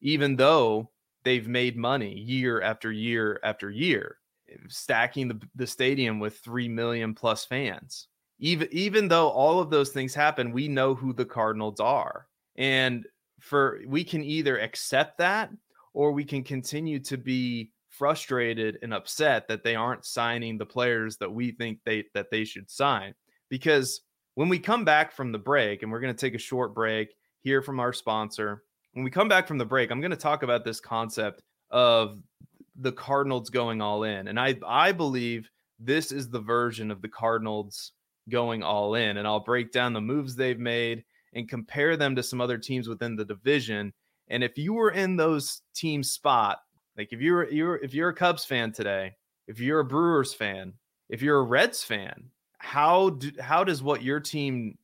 even 0.00 0.36
though 0.36 0.90
they've 1.24 1.48
made 1.48 1.76
money 1.76 2.18
year 2.18 2.60
after 2.62 2.90
year 2.92 3.40
after 3.42 3.70
year, 3.70 4.18
stacking 4.68 5.28
the, 5.28 5.40
the 5.54 5.66
stadium 5.66 6.18
with 6.20 6.38
3 6.38 6.68
million 6.68 7.14
plus 7.14 7.44
fans. 7.44 8.08
Even, 8.38 8.68
even 8.72 9.08
though 9.08 9.28
all 9.28 9.60
of 9.60 9.70
those 9.70 9.90
things 9.90 10.14
happen, 10.14 10.52
we 10.52 10.68
know 10.68 10.94
who 10.94 11.12
the 11.12 11.24
Cardinals 11.24 11.80
are. 11.80 12.26
And 12.56 13.06
for 13.42 13.80
we 13.86 14.04
can 14.04 14.22
either 14.22 14.58
accept 14.58 15.18
that 15.18 15.50
or 15.94 16.12
we 16.12 16.24
can 16.24 16.42
continue 16.42 16.98
to 17.00 17.16
be 17.18 17.70
frustrated 17.90 18.78
and 18.82 18.94
upset 18.94 19.46
that 19.48 19.62
they 19.62 19.74
aren't 19.74 20.06
signing 20.06 20.56
the 20.56 20.64
players 20.64 21.18
that 21.18 21.30
we 21.30 21.50
think 21.50 21.78
they 21.84 22.04
that 22.14 22.30
they 22.30 22.44
should 22.44 22.70
sign. 22.70 23.14
Because 23.50 24.00
when 24.34 24.48
we 24.48 24.58
come 24.58 24.84
back 24.84 25.12
from 25.12 25.32
the 25.32 25.38
break 25.38 25.82
and 25.82 25.92
we're 25.92 26.00
going 26.00 26.14
to 26.14 26.20
take 26.20 26.34
a 26.34 26.38
short 26.38 26.74
break 26.74 27.14
hear 27.42 27.60
from 27.60 27.80
our 27.80 27.92
sponsor. 27.92 28.62
When 28.92 29.04
we 29.04 29.10
come 29.10 29.28
back 29.28 29.48
from 29.48 29.58
the 29.58 29.64
break 29.64 29.90
i'm 29.90 30.00
going 30.00 30.12
to 30.12 30.16
talk 30.16 30.42
about 30.42 30.64
this 30.64 30.80
concept 30.80 31.42
of 31.70 32.18
the 32.76 32.92
cardinals 32.92 33.50
going 33.50 33.82
all 33.82 34.04
in. 34.04 34.28
And 34.28 34.38
i 34.38 34.56
i 34.66 34.92
believe 34.92 35.50
this 35.80 36.12
is 36.12 36.30
the 36.30 36.40
version 36.40 36.90
of 36.90 37.02
the 37.02 37.08
cardinals 37.08 37.92
going 38.28 38.62
all 38.62 38.94
in. 38.94 39.16
And 39.16 39.26
i'll 39.26 39.40
break 39.40 39.72
down 39.72 39.92
the 39.92 40.00
moves 40.00 40.36
they've 40.36 40.58
made 40.58 41.04
and 41.34 41.48
compare 41.48 41.96
them 41.96 42.16
to 42.16 42.22
some 42.22 42.40
other 42.40 42.58
teams 42.58 42.88
within 42.88 43.16
the 43.16 43.24
division 43.24 43.92
and 44.28 44.42
if 44.44 44.56
you 44.56 44.72
were 44.72 44.90
in 44.90 45.16
those 45.16 45.62
team 45.74 46.02
spot 46.02 46.60
like 46.96 47.12
if 47.12 47.20
you're 47.20 47.50
you're 47.50 47.76
if 47.76 47.94
you're 47.94 48.10
a 48.10 48.14
Cubs 48.14 48.44
fan 48.44 48.72
today, 48.72 49.16
if 49.46 49.60
you're 49.60 49.80
a 49.80 49.84
Brewers 49.84 50.34
fan, 50.34 50.74
if 51.08 51.22
you're 51.22 51.38
a 51.38 51.42
Reds 51.42 51.82
fan, 51.82 52.30
how 52.58 53.10
do, 53.10 53.30
how 53.40 53.64
does 53.64 53.82
what 53.82 54.02
your 54.02 54.20
team 54.20 54.76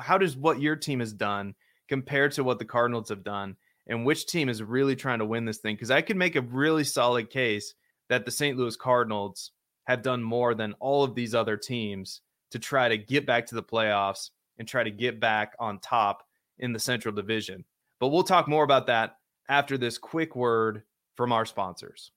how 0.00 0.18
does 0.18 0.36
what 0.36 0.60
your 0.60 0.76
team 0.76 1.00
has 1.00 1.12
done 1.12 1.54
compared 1.88 2.32
to 2.32 2.44
what 2.44 2.58
the 2.58 2.64
Cardinals 2.64 3.08
have 3.08 3.24
done? 3.24 3.56
And 3.86 4.04
which 4.04 4.26
team 4.26 4.48
is 4.48 4.62
really 4.62 4.94
trying 4.94 5.18
to 5.18 5.24
win 5.24 5.44
this 5.44 5.58
thing? 5.58 5.74
Because 5.74 5.90
I 5.90 6.02
could 6.02 6.16
make 6.16 6.36
a 6.36 6.42
really 6.42 6.84
solid 6.84 7.30
case 7.30 7.74
that 8.08 8.24
the 8.24 8.30
St. 8.30 8.56
Louis 8.56 8.76
Cardinals 8.76 9.50
have 9.84 10.02
done 10.02 10.22
more 10.22 10.54
than 10.54 10.74
all 10.74 11.02
of 11.02 11.14
these 11.14 11.34
other 11.34 11.56
teams 11.56 12.20
to 12.50 12.58
try 12.58 12.88
to 12.88 12.98
get 12.98 13.26
back 13.26 13.46
to 13.46 13.54
the 13.54 13.62
playoffs 13.62 14.30
and 14.60 14.68
try 14.68 14.84
to 14.84 14.90
get 14.90 15.18
back 15.18 15.54
on 15.58 15.78
top 15.78 16.22
in 16.58 16.74
the 16.74 16.78
Central 16.78 17.14
Division. 17.14 17.64
But 17.98 18.08
we'll 18.08 18.22
talk 18.22 18.46
more 18.46 18.62
about 18.62 18.86
that 18.88 19.16
after 19.48 19.78
this 19.78 19.96
quick 19.96 20.36
word 20.36 20.82
from 21.16 21.32
our 21.32 21.46
sponsors. 21.46 22.12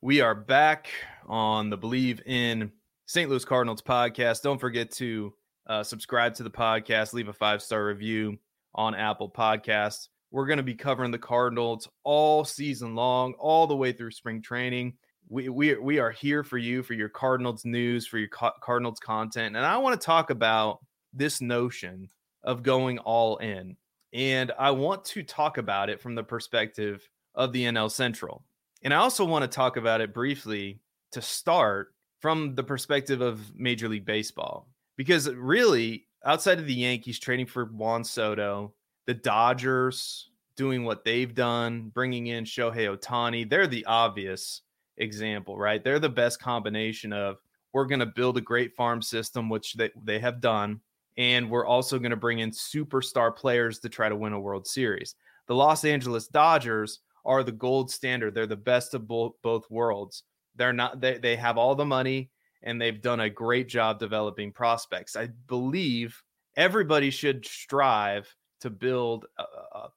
We 0.00 0.20
are 0.20 0.34
back 0.34 0.88
on 1.26 1.68
the 1.68 1.76
Bleav 1.76 2.24
in 2.24 2.70
St. 3.06 3.28
Louis 3.28 3.44
Cardinals 3.44 3.82
podcast. 3.82 4.42
Don't 4.42 4.60
forget 4.60 4.92
to 4.92 5.34
uh, 5.66 5.82
subscribe 5.82 6.34
to 6.34 6.44
the 6.44 6.50
podcast, 6.50 7.14
leave 7.14 7.28
a 7.28 7.32
five 7.32 7.62
star 7.62 7.84
review 7.84 8.38
on 8.76 8.94
Apple 8.94 9.28
Podcasts. 9.28 10.06
We're 10.30 10.46
going 10.46 10.58
to 10.58 10.62
be 10.62 10.76
covering 10.76 11.10
the 11.10 11.18
Cardinals 11.18 11.88
all 12.04 12.44
season 12.44 12.94
long, 12.94 13.34
all 13.40 13.66
the 13.66 13.76
way 13.76 13.92
through 13.92 14.12
spring 14.12 14.40
training. 14.40 14.94
We, 15.28 15.48
we, 15.48 15.74
we 15.74 15.98
are 15.98 16.12
here 16.12 16.44
for 16.44 16.58
you, 16.58 16.84
for 16.84 16.94
your 16.94 17.08
Cardinals 17.08 17.64
news, 17.64 18.06
for 18.06 18.18
your 18.18 18.28
Cardinals 18.28 19.00
content. 19.00 19.56
And 19.56 19.66
I 19.66 19.78
want 19.78 20.00
to 20.00 20.04
talk 20.04 20.30
about 20.30 20.78
this 21.12 21.40
notion 21.40 22.08
of 22.42 22.62
going 22.62 22.98
all 22.98 23.36
in. 23.38 23.76
And 24.12 24.52
I 24.58 24.70
want 24.70 25.04
to 25.06 25.22
talk 25.22 25.58
about 25.58 25.88
it 25.90 26.00
from 26.00 26.14
the 26.14 26.24
perspective 26.24 27.08
of 27.34 27.52
the 27.52 27.64
NL 27.64 27.90
Central. 27.90 28.44
And 28.82 28.94
I 28.94 28.98
also 28.98 29.24
want 29.24 29.42
to 29.42 29.48
talk 29.48 29.76
about 29.76 30.00
it 30.00 30.14
briefly 30.14 30.80
to 31.12 31.22
start 31.22 31.94
from 32.20 32.54
the 32.54 32.64
perspective 32.64 33.20
of 33.20 33.54
Major 33.54 33.88
League 33.88 34.04
Baseball. 34.04 34.68
Because 34.96 35.30
really, 35.30 36.06
outside 36.24 36.58
of 36.58 36.66
the 36.66 36.74
Yankees 36.74 37.18
trading 37.18 37.46
for 37.46 37.66
Juan 37.66 38.04
Soto, 38.04 38.74
the 39.06 39.14
Dodgers 39.14 40.30
doing 40.56 40.84
what 40.84 41.04
they've 41.04 41.34
done, 41.34 41.90
bringing 41.94 42.26
in 42.26 42.44
Shohei 42.44 42.94
Ohtani, 42.94 43.48
they're 43.48 43.66
the 43.66 43.86
obvious 43.86 44.62
example, 44.98 45.56
right? 45.56 45.82
They're 45.82 45.98
the 45.98 46.08
best 46.08 46.40
combination 46.40 47.12
of 47.12 47.38
we're 47.72 47.86
going 47.86 48.00
to 48.00 48.06
build 48.06 48.36
a 48.36 48.42
great 48.42 48.74
farm 48.74 49.00
system, 49.00 49.48
which 49.48 49.74
they, 49.74 49.90
they 50.04 50.18
have 50.18 50.40
done, 50.40 50.80
and 51.16 51.50
we're 51.50 51.66
also 51.66 51.98
going 51.98 52.10
to 52.10 52.16
bring 52.16 52.40
in 52.40 52.50
superstar 52.50 53.34
players 53.34 53.78
to 53.80 53.88
try 53.88 54.08
to 54.08 54.16
win 54.16 54.32
a 54.32 54.40
World 54.40 54.66
Series. 54.66 55.14
The 55.46 55.54
Los 55.54 55.84
Angeles 55.84 56.28
Dodgers 56.28 57.00
are 57.24 57.42
the 57.42 57.52
gold 57.52 57.90
standard. 57.90 58.34
They're 58.34 58.46
the 58.46 58.56
best 58.56 58.94
of 58.94 59.06
both 59.08 59.70
worlds. 59.70 60.22
They're 60.56 60.72
not 60.72 61.00
they, 61.00 61.18
they 61.18 61.36
have 61.36 61.58
all 61.58 61.74
the 61.74 61.84
money 61.84 62.30
and 62.62 62.80
they've 62.80 63.00
done 63.00 63.20
a 63.20 63.30
great 63.30 63.68
job 63.68 63.98
developing 63.98 64.52
prospects. 64.52 65.16
I 65.16 65.28
believe 65.46 66.22
everybody 66.56 67.10
should 67.10 67.46
strive 67.46 68.34
to 68.60 68.70
build 68.70 69.26
a, 69.38 69.44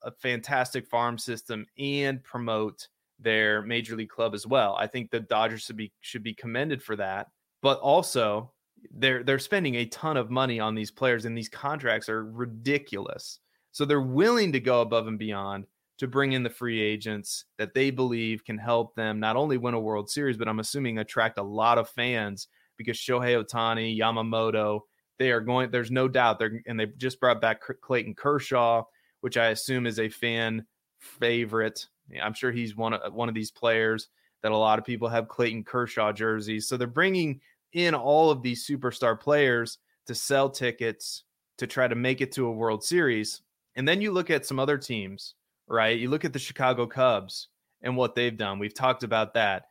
a 0.03 0.11
fantastic 0.11 0.87
farm 0.87 1.17
system 1.17 1.65
and 1.77 2.23
promote 2.23 2.87
their 3.19 3.61
major 3.61 3.95
league 3.95 4.09
club 4.09 4.33
as 4.33 4.47
well. 4.47 4.75
I 4.79 4.87
think 4.87 5.11
the 5.11 5.19
Dodgers 5.19 5.63
should 5.63 5.77
be 5.77 5.91
should 6.01 6.23
be 6.23 6.33
commended 6.33 6.81
for 6.81 6.95
that. 6.95 7.27
But 7.61 7.79
also 7.79 8.52
they're 8.91 9.23
they're 9.23 9.39
spending 9.39 9.75
a 9.75 9.85
ton 9.85 10.17
of 10.17 10.29
money 10.29 10.59
on 10.59 10.75
these 10.75 10.91
players 10.91 11.25
and 11.25 11.37
these 11.37 11.49
contracts 11.49 12.09
are 12.09 12.25
ridiculous. 12.25 13.39
So 13.71 13.85
they're 13.85 14.01
willing 14.01 14.51
to 14.53 14.59
go 14.59 14.81
above 14.81 15.07
and 15.07 15.17
beyond 15.17 15.65
to 15.97 16.07
bring 16.07 16.33
in 16.33 16.43
the 16.43 16.49
free 16.49 16.81
agents 16.81 17.45
that 17.57 17.73
they 17.73 17.91
believe 17.91 18.43
can 18.43 18.57
help 18.57 18.95
them 18.95 19.19
not 19.19 19.35
only 19.35 19.57
win 19.57 19.73
a 19.73 19.79
World 19.79 20.09
Series, 20.09 20.37
but 20.37 20.47
I'm 20.47 20.59
assuming 20.59 20.97
attract 20.97 21.37
a 21.37 21.43
lot 21.43 21.77
of 21.77 21.89
fans 21.89 22.47
because 22.77 22.97
Shohei 22.97 23.41
Ohtani, 23.41 23.97
Yamamoto, 23.97 24.81
they 25.19 25.31
are 25.31 25.41
going. 25.41 25.71
There's 25.71 25.91
no 25.91 26.07
doubt 26.07 26.39
they're 26.39 26.61
and 26.65 26.79
they 26.79 26.87
just 26.97 27.19
brought 27.19 27.41
back 27.41 27.61
Clayton 27.81 28.15
Kershaw, 28.15 28.83
which 29.21 29.37
I 29.37 29.47
assume 29.47 29.85
is 29.85 29.99
a 29.99 30.09
fan 30.09 30.65
favorite. 30.99 31.87
I'm 32.21 32.33
sure 32.33 32.51
he's 32.51 32.75
one 32.75 32.93
of 32.93 33.13
one 33.13 33.29
of 33.29 33.35
these 33.35 33.51
players 33.51 34.09
that 34.41 34.51
a 34.51 34.57
lot 34.57 34.77
of 34.77 34.85
people 34.85 35.07
have 35.07 35.29
Clayton 35.29 35.63
Kershaw 35.63 36.11
jerseys. 36.11 36.67
So 36.67 36.75
they're 36.75 36.87
bringing 36.87 37.39
in 37.73 37.95
all 37.95 38.29
of 38.29 38.41
these 38.41 38.67
superstar 38.67 39.19
players 39.19 39.77
to 40.07 40.15
sell 40.15 40.49
tickets 40.49 41.23
to 41.57 41.67
try 41.67 41.87
to 41.87 41.95
make 41.95 42.21
it 42.21 42.31
to 42.33 42.47
a 42.47 42.51
World 42.51 42.83
Series. 42.83 43.41
And 43.75 43.87
then 43.87 44.01
you 44.01 44.11
look 44.11 44.29
at 44.29 44.45
some 44.45 44.59
other 44.59 44.77
teams 44.77 45.35
right? 45.67 45.97
You 45.97 46.09
look 46.09 46.25
at 46.25 46.33
the 46.33 46.39
Chicago 46.39 46.85
Cubs 46.85 47.49
and 47.81 47.95
what 47.97 48.15
they've 48.15 48.37
done. 48.37 48.59
We've 48.59 48.73
talked 48.73 49.03
about 49.03 49.33
that. 49.33 49.65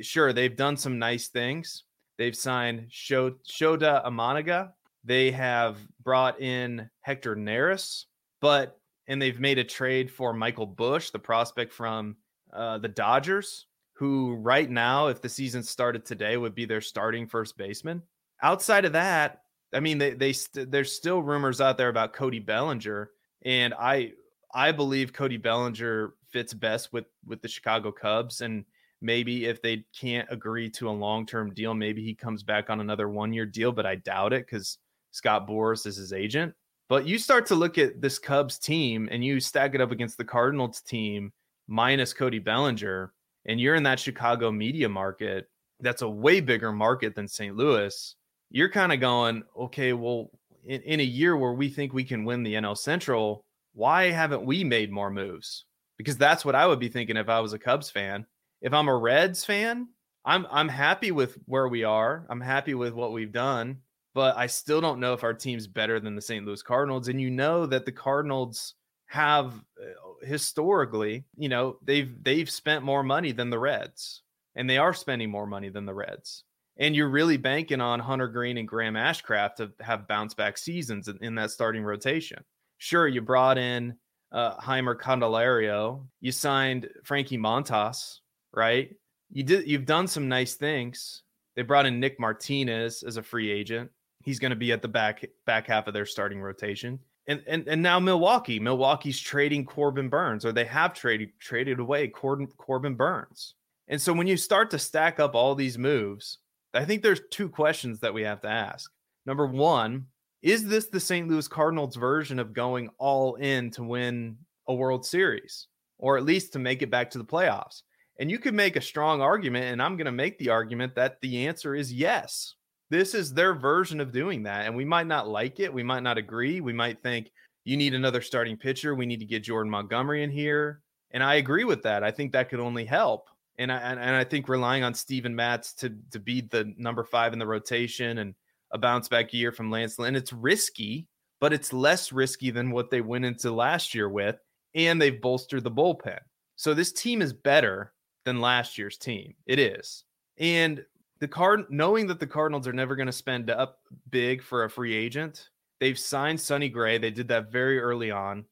Sure, 0.00 0.32
they've 0.32 0.56
done 0.56 0.76
some 0.76 0.98
nice 0.98 1.28
things. 1.28 1.84
They've 2.18 2.36
signed 2.36 2.88
Shota 2.90 4.04
Imanaga. 4.04 4.72
They 5.04 5.30
have 5.32 5.78
brought 6.02 6.40
in 6.40 6.88
Hector 7.00 7.34
Neris, 7.34 8.04
but 8.40 8.78
and 9.08 9.20
they've 9.20 9.40
made 9.40 9.58
a 9.58 9.64
trade 9.64 10.10
for 10.10 10.32
Michael 10.32 10.66
Busch, 10.66 11.10
the 11.10 11.18
prospect 11.18 11.72
from 11.72 12.16
uh, 12.52 12.78
the 12.78 12.88
Dodgers, 12.88 13.66
who 14.02 14.34
right 14.34 14.68
now, 14.68 15.06
if 15.06 15.20
the 15.20 15.28
season 15.28 15.62
started 15.62 16.04
today, 16.04 16.36
would 16.36 16.54
be 16.54 16.64
their 16.64 16.80
starting 16.80 17.26
first 17.26 17.56
baseman. 17.56 18.02
Outside 18.42 18.84
of 18.84 18.92
that, 18.92 19.42
I 19.72 19.80
mean, 19.80 19.98
they 19.98 20.14
they 20.14 20.32
st- 20.32 20.70
there's 20.70 20.92
still 20.92 21.22
rumors 21.22 21.60
out 21.60 21.78
there 21.78 21.88
about 21.88 22.12
Cody 22.12 22.40
Bellinger, 22.40 23.10
and 23.44 23.74
I 23.74 24.12
I 24.52 24.72
believe 24.72 25.12
Cody 25.12 25.36
Bellinger 25.36 26.14
fits 26.30 26.52
best 26.52 26.92
with 26.92 27.04
with 27.26 27.42
the 27.42 27.48
Chicago 27.48 27.92
Cubs, 27.92 28.40
and 28.40 28.64
Maybe 29.02 29.46
if 29.46 29.60
they 29.60 29.84
can't 29.98 30.28
agree 30.30 30.70
to 30.70 30.88
a 30.88 30.90
long 30.90 31.26
term 31.26 31.52
deal, 31.52 31.74
maybe 31.74 32.04
he 32.04 32.14
comes 32.14 32.44
back 32.44 32.70
on 32.70 32.80
another 32.80 33.08
one 33.08 33.32
year 33.32 33.44
deal, 33.44 33.72
but 33.72 33.84
I 33.84 33.96
doubt 33.96 34.32
it 34.32 34.46
because 34.46 34.78
Scott 35.10 35.48
Boras 35.48 35.86
is 35.86 35.96
his 35.96 36.12
agent. 36.12 36.54
But 36.88 37.04
you 37.04 37.18
start 37.18 37.46
to 37.46 37.56
look 37.56 37.78
at 37.78 38.00
this 38.00 38.20
Cubs 38.20 38.60
team 38.60 39.08
and 39.10 39.24
you 39.24 39.40
stack 39.40 39.74
it 39.74 39.80
up 39.80 39.90
against 39.90 40.18
the 40.18 40.24
Cardinals 40.24 40.82
team 40.82 41.32
minus 41.66 42.14
Cody 42.14 42.38
Bellinger, 42.38 43.12
and 43.46 43.60
you're 43.60 43.74
in 43.74 43.82
that 43.84 44.00
Chicago 44.00 44.50
media 44.50 44.88
market 44.88 45.48
that's 45.80 46.02
a 46.02 46.08
way 46.08 46.40
bigger 46.40 46.72
market 46.72 47.14
than 47.14 47.28
St. 47.28 47.56
Louis. 47.56 48.14
You're 48.50 48.70
kind 48.70 48.92
of 48.92 49.00
going, 49.00 49.42
okay, 49.58 49.92
well, 49.92 50.30
in, 50.64 50.80
in 50.82 51.00
a 51.00 51.04
year 51.04 51.36
where 51.36 51.52
we 51.52 51.68
think 51.68 51.92
we 51.92 52.04
can 52.04 52.24
win 52.24 52.42
the 52.42 52.54
NL 52.54 52.78
Central, 52.78 53.44
why 53.74 54.10
haven't 54.10 54.44
we 54.44 54.64
made 54.64 54.92
more 54.92 55.10
moves? 55.10 55.64
Because 55.98 56.16
that's 56.16 56.44
what 56.44 56.54
I 56.54 56.66
would 56.66 56.78
be 56.78 56.88
thinking 56.88 57.16
if 57.16 57.28
I 57.28 57.40
was 57.40 57.52
a 57.52 57.58
Cubs 57.58 57.90
fan. 57.90 58.26
If 58.60 58.72
I'm 58.72 58.88
a 58.88 58.96
Reds 58.96 59.44
fan, 59.44 59.88
I'm 60.24 60.46
I'm 60.50 60.68
happy 60.68 61.10
with 61.10 61.36
where 61.46 61.68
we 61.68 61.84
are. 61.84 62.26
I'm 62.30 62.40
happy 62.40 62.74
with 62.74 62.92
what 62.92 63.12
we've 63.12 63.32
done, 63.32 63.78
but 64.14 64.36
I 64.36 64.46
still 64.46 64.80
don't 64.80 65.00
know 65.00 65.14
if 65.14 65.24
our 65.24 65.34
team's 65.34 65.66
better 65.66 65.98
than 65.98 66.14
the 66.14 66.22
St. 66.22 66.46
Louis 66.46 66.62
Cardinals. 66.62 67.08
And 67.08 67.20
you 67.20 67.30
know 67.30 67.66
that 67.66 67.84
the 67.84 67.92
Cardinals 67.92 68.74
have 69.06 69.52
uh, 69.80 70.11
historically, 70.24 71.24
you 71.36 71.48
know, 71.48 71.78
they've 71.82 72.12
they've 72.22 72.50
spent 72.50 72.84
more 72.84 73.02
money 73.02 73.32
than 73.32 73.50
the 73.50 73.58
Reds, 73.58 74.22
and 74.54 74.68
they 74.68 74.78
are 74.78 74.94
spending 74.94 75.30
more 75.30 75.46
money 75.46 75.68
than 75.68 75.86
the 75.86 75.94
Reds. 75.94 76.44
And 76.78 76.96
you're 76.96 77.10
really 77.10 77.36
banking 77.36 77.80
on 77.80 78.00
Hunter 78.00 78.28
Greene 78.28 78.56
and 78.56 78.66
Graham 78.66 78.94
Ashcraft 78.94 79.56
to 79.56 79.72
have 79.80 80.08
bounce 80.08 80.34
back 80.34 80.56
seasons 80.56 81.08
in, 81.08 81.18
in 81.20 81.34
that 81.34 81.50
starting 81.50 81.84
rotation. 81.84 82.42
Sure, 82.78 83.06
you 83.06 83.20
brought 83.20 83.58
in 83.58 83.94
uh, 84.32 84.56
Jeimer 84.56 84.98
Candelario, 84.98 86.06
you 86.20 86.32
signed 86.32 86.88
Frankie 87.04 87.38
Montas, 87.38 88.18
right? 88.52 88.90
You 89.30 89.42
did 89.42 89.68
you've 89.68 89.86
done 89.86 90.08
some 90.08 90.28
nice 90.28 90.54
things. 90.54 91.22
They 91.54 91.62
brought 91.62 91.86
in 91.86 92.00
Nick 92.00 92.18
Martinez 92.18 93.02
as 93.02 93.18
a 93.18 93.22
free 93.22 93.50
agent. 93.50 93.90
He's 94.24 94.38
going 94.38 94.50
to 94.50 94.56
be 94.56 94.72
at 94.72 94.82
the 94.82 94.88
back 94.88 95.24
back 95.46 95.66
half 95.66 95.86
of 95.86 95.94
their 95.94 96.06
starting 96.06 96.40
rotation. 96.40 96.98
And, 97.28 97.42
and 97.46 97.68
and 97.68 97.82
now 97.82 98.00
Milwaukee, 98.00 98.58
Milwaukee's 98.58 99.20
trading 99.20 99.64
Corbin 99.64 100.08
Burnes, 100.08 100.44
or 100.44 100.52
they 100.52 100.64
have 100.64 100.92
traded 100.92 101.30
traded 101.38 101.78
away 101.78 102.08
Corbin, 102.08 102.48
Corbin 102.56 102.94
Burnes. 102.94 103.54
And 103.88 104.00
so 104.00 104.12
when 104.12 104.26
you 104.26 104.36
start 104.36 104.70
to 104.70 104.78
stack 104.78 105.20
up 105.20 105.34
all 105.34 105.54
these 105.54 105.78
moves, 105.78 106.38
I 106.74 106.84
think 106.84 107.02
there's 107.02 107.20
two 107.30 107.48
questions 107.48 108.00
that 108.00 108.14
we 108.14 108.22
have 108.22 108.40
to 108.40 108.48
ask. 108.48 108.90
Number 109.26 109.46
one, 109.46 110.06
is 110.42 110.66
this 110.66 110.86
the 110.86 110.98
St. 110.98 111.28
Louis 111.28 111.46
Cardinals 111.46 111.94
version 111.94 112.38
of 112.38 112.52
going 112.52 112.90
all 112.98 113.36
in 113.36 113.70
to 113.72 113.84
win 113.84 114.36
a 114.66 114.74
World 114.74 115.06
Series, 115.06 115.68
or 115.98 116.16
at 116.16 116.24
least 116.24 116.52
to 116.54 116.58
make 116.58 116.82
it 116.82 116.90
back 116.90 117.10
to 117.10 117.18
the 117.18 117.24
playoffs? 117.24 117.82
And 118.18 118.30
you 118.30 118.38
could 118.38 118.54
make 118.54 118.76
a 118.76 118.80
strong 118.80 119.20
argument, 119.20 119.66
and 119.66 119.80
I'm 119.80 119.96
going 119.96 120.06
to 120.06 120.12
make 120.12 120.38
the 120.38 120.50
argument 120.50 120.96
that 120.96 121.20
the 121.20 121.46
answer 121.46 121.74
is 121.74 121.92
yes. 121.92 122.54
This 122.92 123.14
is 123.14 123.32
their 123.32 123.54
version 123.54 124.00
of 124.00 124.12
doing 124.12 124.42
that. 124.42 124.66
And 124.66 124.76
we 124.76 124.84
might 124.84 125.06
not 125.06 125.26
like 125.26 125.60
it. 125.60 125.72
We 125.72 125.82
might 125.82 126.02
not 126.02 126.18
agree. 126.18 126.60
We 126.60 126.74
might 126.74 127.02
think 127.02 127.30
you 127.64 127.78
need 127.78 127.94
another 127.94 128.20
starting 128.20 128.58
pitcher. 128.58 128.94
We 128.94 129.06
need 129.06 129.20
to 129.20 129.24
get 129.24 129.44
Jordan 129.44 129.70
Montgomery 129.70 130.22
in 130.22 130.30
here. 130.30 130.82
And 131.10 131.22
I 131.22 131.36
agree 131.36 131.64
with 131.64 131.82
that. 131.84 132.04
I 132.04 132.10
think 132.10 132.32
that 132.32 132.50
could 132.50 132.60
only 132.60 132.84
help. 132.84 133.30
And 133.58 133.72
I 133.72 133.78
and, 133.78 134.14
I 134.14 134.24
think 134.24 134.46
relying 134.46 134.84
on 134.84 134.92
Steven 134.92 135.34
Matz 135.34 135.72
to 135.76 135.96
to 136.10 136.18
be 136.18 136.42
the 136.42 136.74
number 136.76 137.02
five 137.02 137.32
in 137.32 137.38
the 137.38 137.46
rotation 137.46 138.18
and 138.18 138.34
a 138.72 138.76
bounce 138.76 139.08
back 139.08 139.32
year 139.32 139.52
from 139.52 139.70
Lance 139.70 139.98
Lynn, 139.98 140.14
it's 140.14 140.34
risky, 140.34 141.08
but 141.40 141.54
it's 141.54 141.72
less 141.72 142.12
risky 142.12 142.50
than 142.50 142.72
what 142.72 142.90
they 142.90 143.00
went 143.00 143.24
into 143.24 143.52
last 143.52 143.94
year 143.94 144.10
with. 144.10 144.36
And 144.74 145.00
they've 145.00 145.18
bolstered 145.18 145.64
the 145.64 145.70
bullpen. 145.70 146.18
So 146.56 146.74
this 146.74 146.92
team 146.92 147.22
is 147.22 147.32
better 147.32 147.94
than 148.26 148.42
last 148.42 148.76
year's 148.76 148.98
team. 148.98 149.32
It 149.46 149.58
is. 149.58 150.04
And 150.36 150.84
the 151.22 151.28
card 151.28 151.66
knowing 151.70 152.08
that 152.08 152.18
the 152.18 152.26
Cardinals 152.26 152.66
are 152.66 152.72
never 152.72 152.96
going 152.96 153.06
to 153.06 153.12
spend 153.12 153.48
up 153.48 153.78
big 154.10 154.42
for 154.42 154.64
a 154.64 154.70
free 154.70 154.92
agent, 154.92 155.50
they've 155.78 155.96
signed 155.96 156.40
Sonny 156.40 156.68
Gray. 156.68 156.98
They 156.98 157.12
did 157.12 157.28
that 157.28 157.52
very 157.52 157.78
early 157.78 158.10
on. 158.10 158.44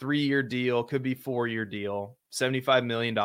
Three 0.00 0.18
year 0.18 0.42
deal, 0.42 0.82
could 0.82 1.04
be 1.04 1.14
four 1.14 1.46
year 1.46 1.64
deal, 1.64 2.16
$75 2.32 2.84
million. 2.84 3.16